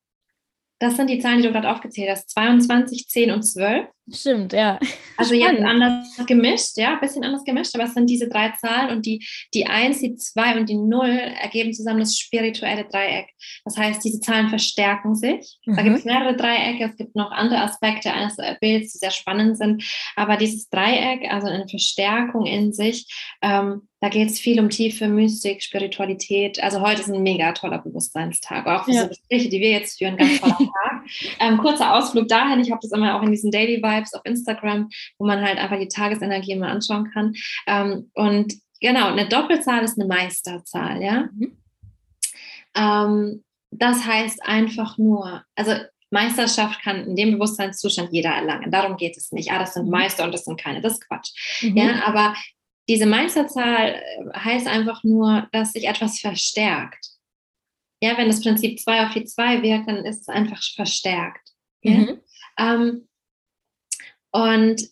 [0.80, 2.30] das sind die Zahlen, die du gerade aufgezählt hast.
[2.30, 4.78] 22, 10 und 12 Stimmt, ja.
[5.20, 8.90] Also jetzt anders gemischt, ja, ein bisschen anders gemischt, aber es sind diese drei Zahlen
[8.90, 13.26] und die, die 1, die 2 und die 0 ergeben zusammen das spirituelle Dreieck.
[13.64, 15.58] Das heißt, diese Zahlen verstärken sich.
[15.66, 15.74] Mhm.
[15.74, 19.58] Da gibt es mehrere Dreiecke, es gibt noch andere Aspekte eines Bilds, die sehr spannend
[19.58, 19.82] sind,
[20.14, 23.06] aber dieses Dreieck, also eine Verstärkung in sich,
[23.42, 26.62] ähm, da geht es viel um tiefe Mystik, Spiritualität.
[26.62, 28.64] Also heute ist ein mega toller Bewusstseinstag.
[28.66, 29.02] Auch für ja.
[29.02, 30.87] so Gespräche, die wir jetzt führen, ganz toller Tag.
[31.40, 32.60] Ähm, kurzer Ausflug dahin.
[32.60, 34.88] Ich habe das immer auch in diesen Daily Vibes auf Instagram,
[35.18, 37.34] wo man halt einfach die Tagesenergie mal anschauen kann.
[37.66, 41.28] Ähm, und genau, eine Doppelzahl ist eine Meisterzahl, ja.
[41.34, 41.56] Mhm.
[42.76, 45.72] Ähm, das heißt einfach nur, also
[46.10, 48.70] Meisterschaft kann in dem Bewusstseinszustand jeder erlangen.
[48.70, 49.52] Darum geht es nicht.
[49.52, 49.90] Ah, das sind mhm.
[49.90, 50.80] Meister und das sind keine.
[50.80, 51.62] Das ist Quatsch.
[51.62, 51.76] Mhm.
[51.76, 52.34] Ja, aber
[52.88, 54.02] diese Meisterzahl
[54.34, 57.17] heißt einfach nur, dass sich etwas verstärkt.
[58.00, 61.50] Ja, wenn das Prinzip 2 auf die 2 wirkt, dann ist es einfach verstärkt.
[61.82, 62.20] Mhm.
[62.58, 62.74] Ja?
[62.74, 63.08] Ähm,
[64.30, 64.82] und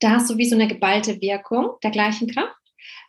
[0.00, 2.56] da hast du wie so eine geballte Wirkung der gleichen Kraft.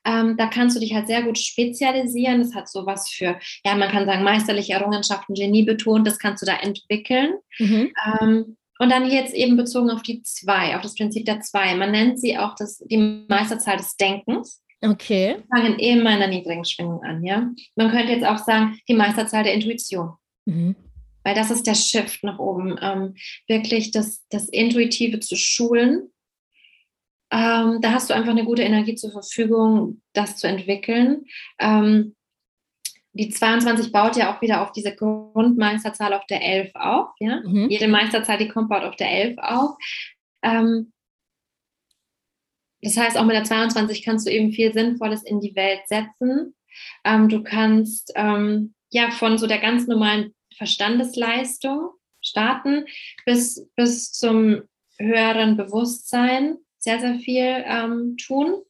[0.06, 2.40] Ähm, da kannst du dich halt sehr gut spezialisieren.
[2.40, 6.46] Das hat sowas für, ja, man kann sagen, meisterliche Errungenschaften, Genie betont, das kannst du
[6.46, 7.36] da entwickeln.
[7.58, 7.94] Mhm.
[8.20, 11.76] Ähm, und dann jetzt eben bezogen auf die zwei, auf das Prinzip der zwei.
[11.76, 14.63] Man nennt sie auch das, die Meisterzahl des Denkens.
[14.84, 15.38] Okay.
[15.38, 17.50] Wir fangen immer in der niedrigen Schwingung an, ja.
[17.76, 20.14] Man könnte jetzt auch sagen, die Meisterzahl der Intuition.
[20.46, 20.76] Mhm.
[21.24, 22.78] Weil das ist der Shift nach oben.
[22.82, 23.16] Ähm,
[23.48, 26.12] wirklich das, das Intuitive zu schulen.
[27.32, 31.26] Ähm, da hast du einfach eine gute Energie zur Verfügung, das zu entwickeln.
[31.60, 32.16] Ähm,
[33.14, 37.10] die 22 baut ja auch wieder auf diese Grundmeisterzahl auf der 11 auf.
[37.20, 37.42] Ja?
[37.46, 37.70] Mhm.
[37.70, 39.78] Jede Meisterzahl, die kommt, baut auf der 11 auf.
[40.42, 40.93] Ähm,
[42.84, 46.56] das heißt, auch mit der 22 kannst du eben viel Sinnvolles in die Welt setzen.
[47.04, 51.90] Ähm, du kannst ähm, ja von so der ganz normalen Verstandesleistung
[52.22, 52.86] starten
[53.26, 54.64] bis, bis zum
[55.00, 58.62] höheren Bewusstsein sehr, sehr viel ähm, tun.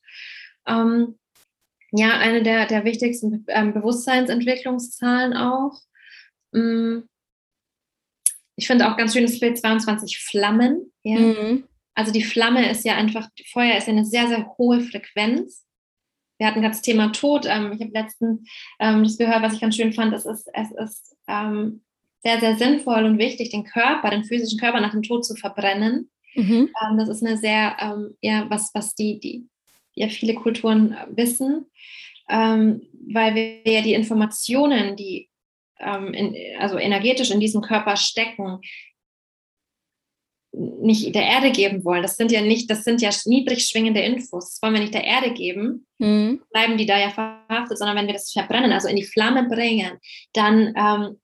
[0.68, 1.18] Ähm,
[1.92, 5.80] ja, eine der, der wichtigsten ähm, Bewusstseinsentwicklungszahlen auch.
[6.52, 7.02] Mm.
[8.56, 10.92] Ich finde auch ganz schön das Bild 22 Flammen.
[11.02, 11.20] Ja?
[11.20, 11.64] Mhm.
[11.96, 15.66] Also die Flamme ist ja einfach, Feuer ist ja eine sehr, sehr hohe Frequenz.
[16.38, 17.46] Wir hatten gerade das Thema Tod.
[17.46, 18.48] Ähm, ich habe letztens
[18.80, 20.14] ähm, das gehört, was ich ganz schön fand.
[20.14, 21.82] Es ist, es ist ähm,
[22.24, 26.10] sehr, sehr sinnvoll und wichtig, den Körper, den physischen Körper nach dem Tod zu verbrennen.
[26.36, 26.70] Mhm.
[26.82, 29.48] Ähm, das ist eine sehr, ähm, ja, was, was die, die,
[29.96, 31.68] ja viele Kulturen wissen,
[32.28, 35.30] ähm, weil wir ja die Informationen, die
[35.80, 38.62] in, also energetisch in diesem Körper stecken,
[40.54, 42.04] nicht der Erde geben wollen.
[42.04, 44.52] Das sind ja nicht, das sind ja niedrig schwingende Infos.
[44.52, 46.42] Das wollen wir nicht der Erde geben, mhm.
[46.52, 49.98] bleiben die da ja verhaftet, sondern wenn wir das verbrennen, also in die Flamme bringen,
[50.34, 51.22] dann ähm,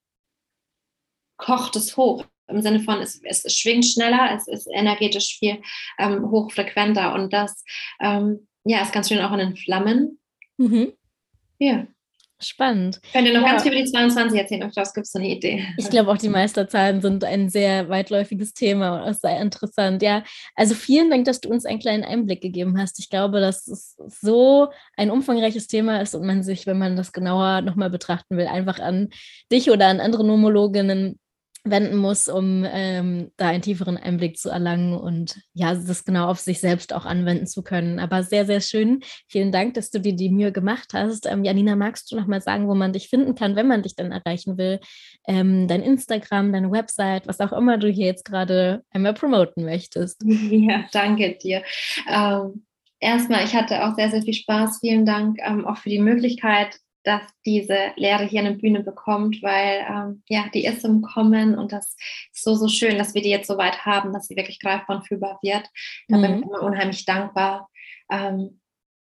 [1.38, 2.26] kocht es hoch.
[2.48, 5.62] Im Sinne von, es, es schwingt schneller, es ist energetisch viel
[6.00, 7.64] ähm, hochfrequenter und das
[8.02, 10.20] ähm, ja, ist ganz schön auch in den Flammen.
[10.58, 10.94] Mhm.
[11.60, 11.86] Ja.
[12.42, 13.02] Spannend.
[13.04, 13.52] Ich könnte noch ja.
[13.52, 15.66] ganz viel über die 22 erzählen, ob das gibt es eine Idee.
[15.78, 20.02] Ich glaube auch, die Meisterzahlen sind ein sehr weitläufiges Thema und auch sehr interessant.
[20.02, 20.24] Ja,
[20.56, 23.00] also vielen Dank, dass du uns einen kleinen Einblick gegeben hast.
[23.00, 27.12] Ich glaube, dass es so ein umfangreiches Thema ist und man sich, wenn man das
[27.12, 29.10] genauer nochmal betrachten will, einfach an
[29.52, 31.20] dich oder an andere Nomologinnen
[31.72, 36.39] wenden muss, um ähm, da einen tieferen Einblick zu erlangen und ja, das genau auf
[36.39, 37.99] sich selbst auch anwenden zu können.
[37.99, 39.01] Aber sehr, sehr schön.
[39.28, 41.26] Vielen Dank, dass du dir die Mühe gemacht hast.
[41.26, 43.95] Ähm, Janina, magst du noch mal sagen, wo man dich finden kann, wenn man dich
[43.95, 44.80] dann erreichen will?
[45.28, 50.24] Ähm, dein Instagram, deine Website, was auch immer du hier jetzt gerade einmal promoten möchtest.
[50.49, 51.63] Ja, danke dir.
[52.09, 52.65] Ähm,
[52.99, 54.80] erstmal, ich hatte auch sehr, sehr viel Spaß.
[54.82, 56.80] Vielen Dank ähm, auch für die Möglichkeit,
[57.10, 61.72] dass diese Lehre hier eine Bühne bekommt, weil ähm, ja, die ist im Kommen und
[61.72, 61.95] das
[62.32, 64.97] ist so, so schön, dass wir die jetzt so weit haben, dass sie wirklich greifbar
[64.97, 65.68] und fühlbar wird.
[66.07, 66.22] Da mhm.
[66.22, 67.68] bin ich immer unheimlich dankbar.
[68.12, 68.59] Ähm,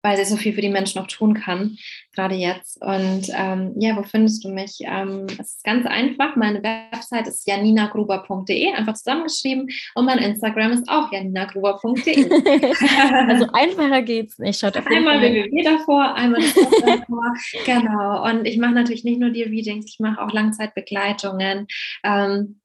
[0.05, 1.79] weil sie so viel für die Menschen auch tun kann,
[2.15, 2.81] gerade jetzt.
[2.83, 4.77] Und ähm, ja, wo findest du mich?
[4.83, 6.37] Ähm, es ist ganz einfach.
[6.37, 9.67] Meine Website ist janinagruber.de, einfach zusammengeschrieben.
[9.95, 12.31] Und mein Instagram ist auch janinagruber.de.
[13.29, 14.61] also einfacher geht's nicht.
[14.61, 16.43] Schaut auf einmal www davor, einmal
[16.85, 17.35] davor.
[17.65, 18.29] genau.
[18.29, 21.67] Und ich mache natürlich nicht nur die Readings, ich mache auch Langzeitbegleitungen.
[22.05, 22.61] Ähm,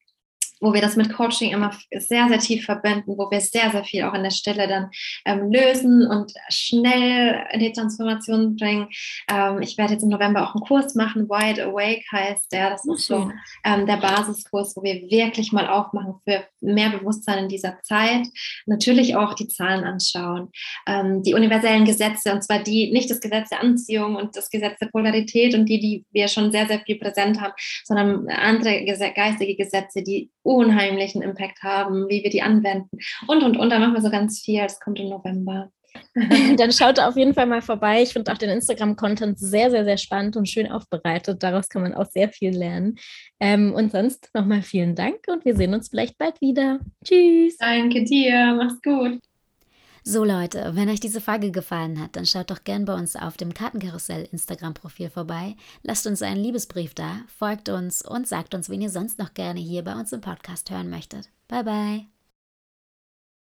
[0.60, 4.04] wo wir das mit Coaching immer sehr, sehr tief verbinden, wo wir sehr, sehr viel
[4.04, 4.90] auch in der Stelle dann
[5.26, 8.90] ähm, lösen und schnell in die Transformation bringen.
[9.30, 12.72] Ähm, ich werde jetzt im November auch einen Kurs machen, Wide Awake heißt der.
[12.72, 13.32] Das ist so
[13.64, 18.28] ähm, der Basiskurs, wo wir wirklich mal aufmachen für mehr Bewusstsein in dieser Zeit.
[18.66, 20.50] Natürlich auch die Zahlen anschauen,
[20.88, 24.78] ähm, die universellen Gesetze, und zwar die, nicht das Gesetz der Anziehung und das Gesetz
[24.80, 27.54] der Polarität und die, die wir schon sehr, sehr viel präsent haben,
[27.86, 28.84] sondern andere
[29.16, 32.98] geistige Gesetze, die unheimlichen Impact haben, wie wir die anwenden
[33.28, 33.70] und, und, und.
[33.70, 34.62] Da machen wir so ganz viel.
[34.62, 35.70] Das kommt im November.
[36.58, 38.02] Dann schaut auf jeden Fall mal vorbei.
[38.02, 41.42] Ich finde auch den Instagram-Content sehr, sehr, sehr spannend und schön aufbereitet.
[41.44, 42.96] Daraus kann man auch sehr viel lernen.
[43.40, 46.80] Ähm, und sonst nochmal vielen Dank und wir sehen uns vielleicht bald wieder.
[47.04, 47.58] Tschüss.
[47.58, 48.56] Danke dir.
[48.58, 49.20] Mach's gut.
[50.12, 53.38] So Leute, wenn euch diese Folge gefallen hat, dann schaut doch gern bei uns auf
[53.38, 58.82] dem Kartenkarussell Instagram-Profil vorbei, lasst uns einen Liebesbrief da, folgt uns und sagt uns, wen
[58.82, 61.30] ihr sonst noch gerne hier bei uns im Podcast hören möchtet.
[61.48, 62.19] Bye bye.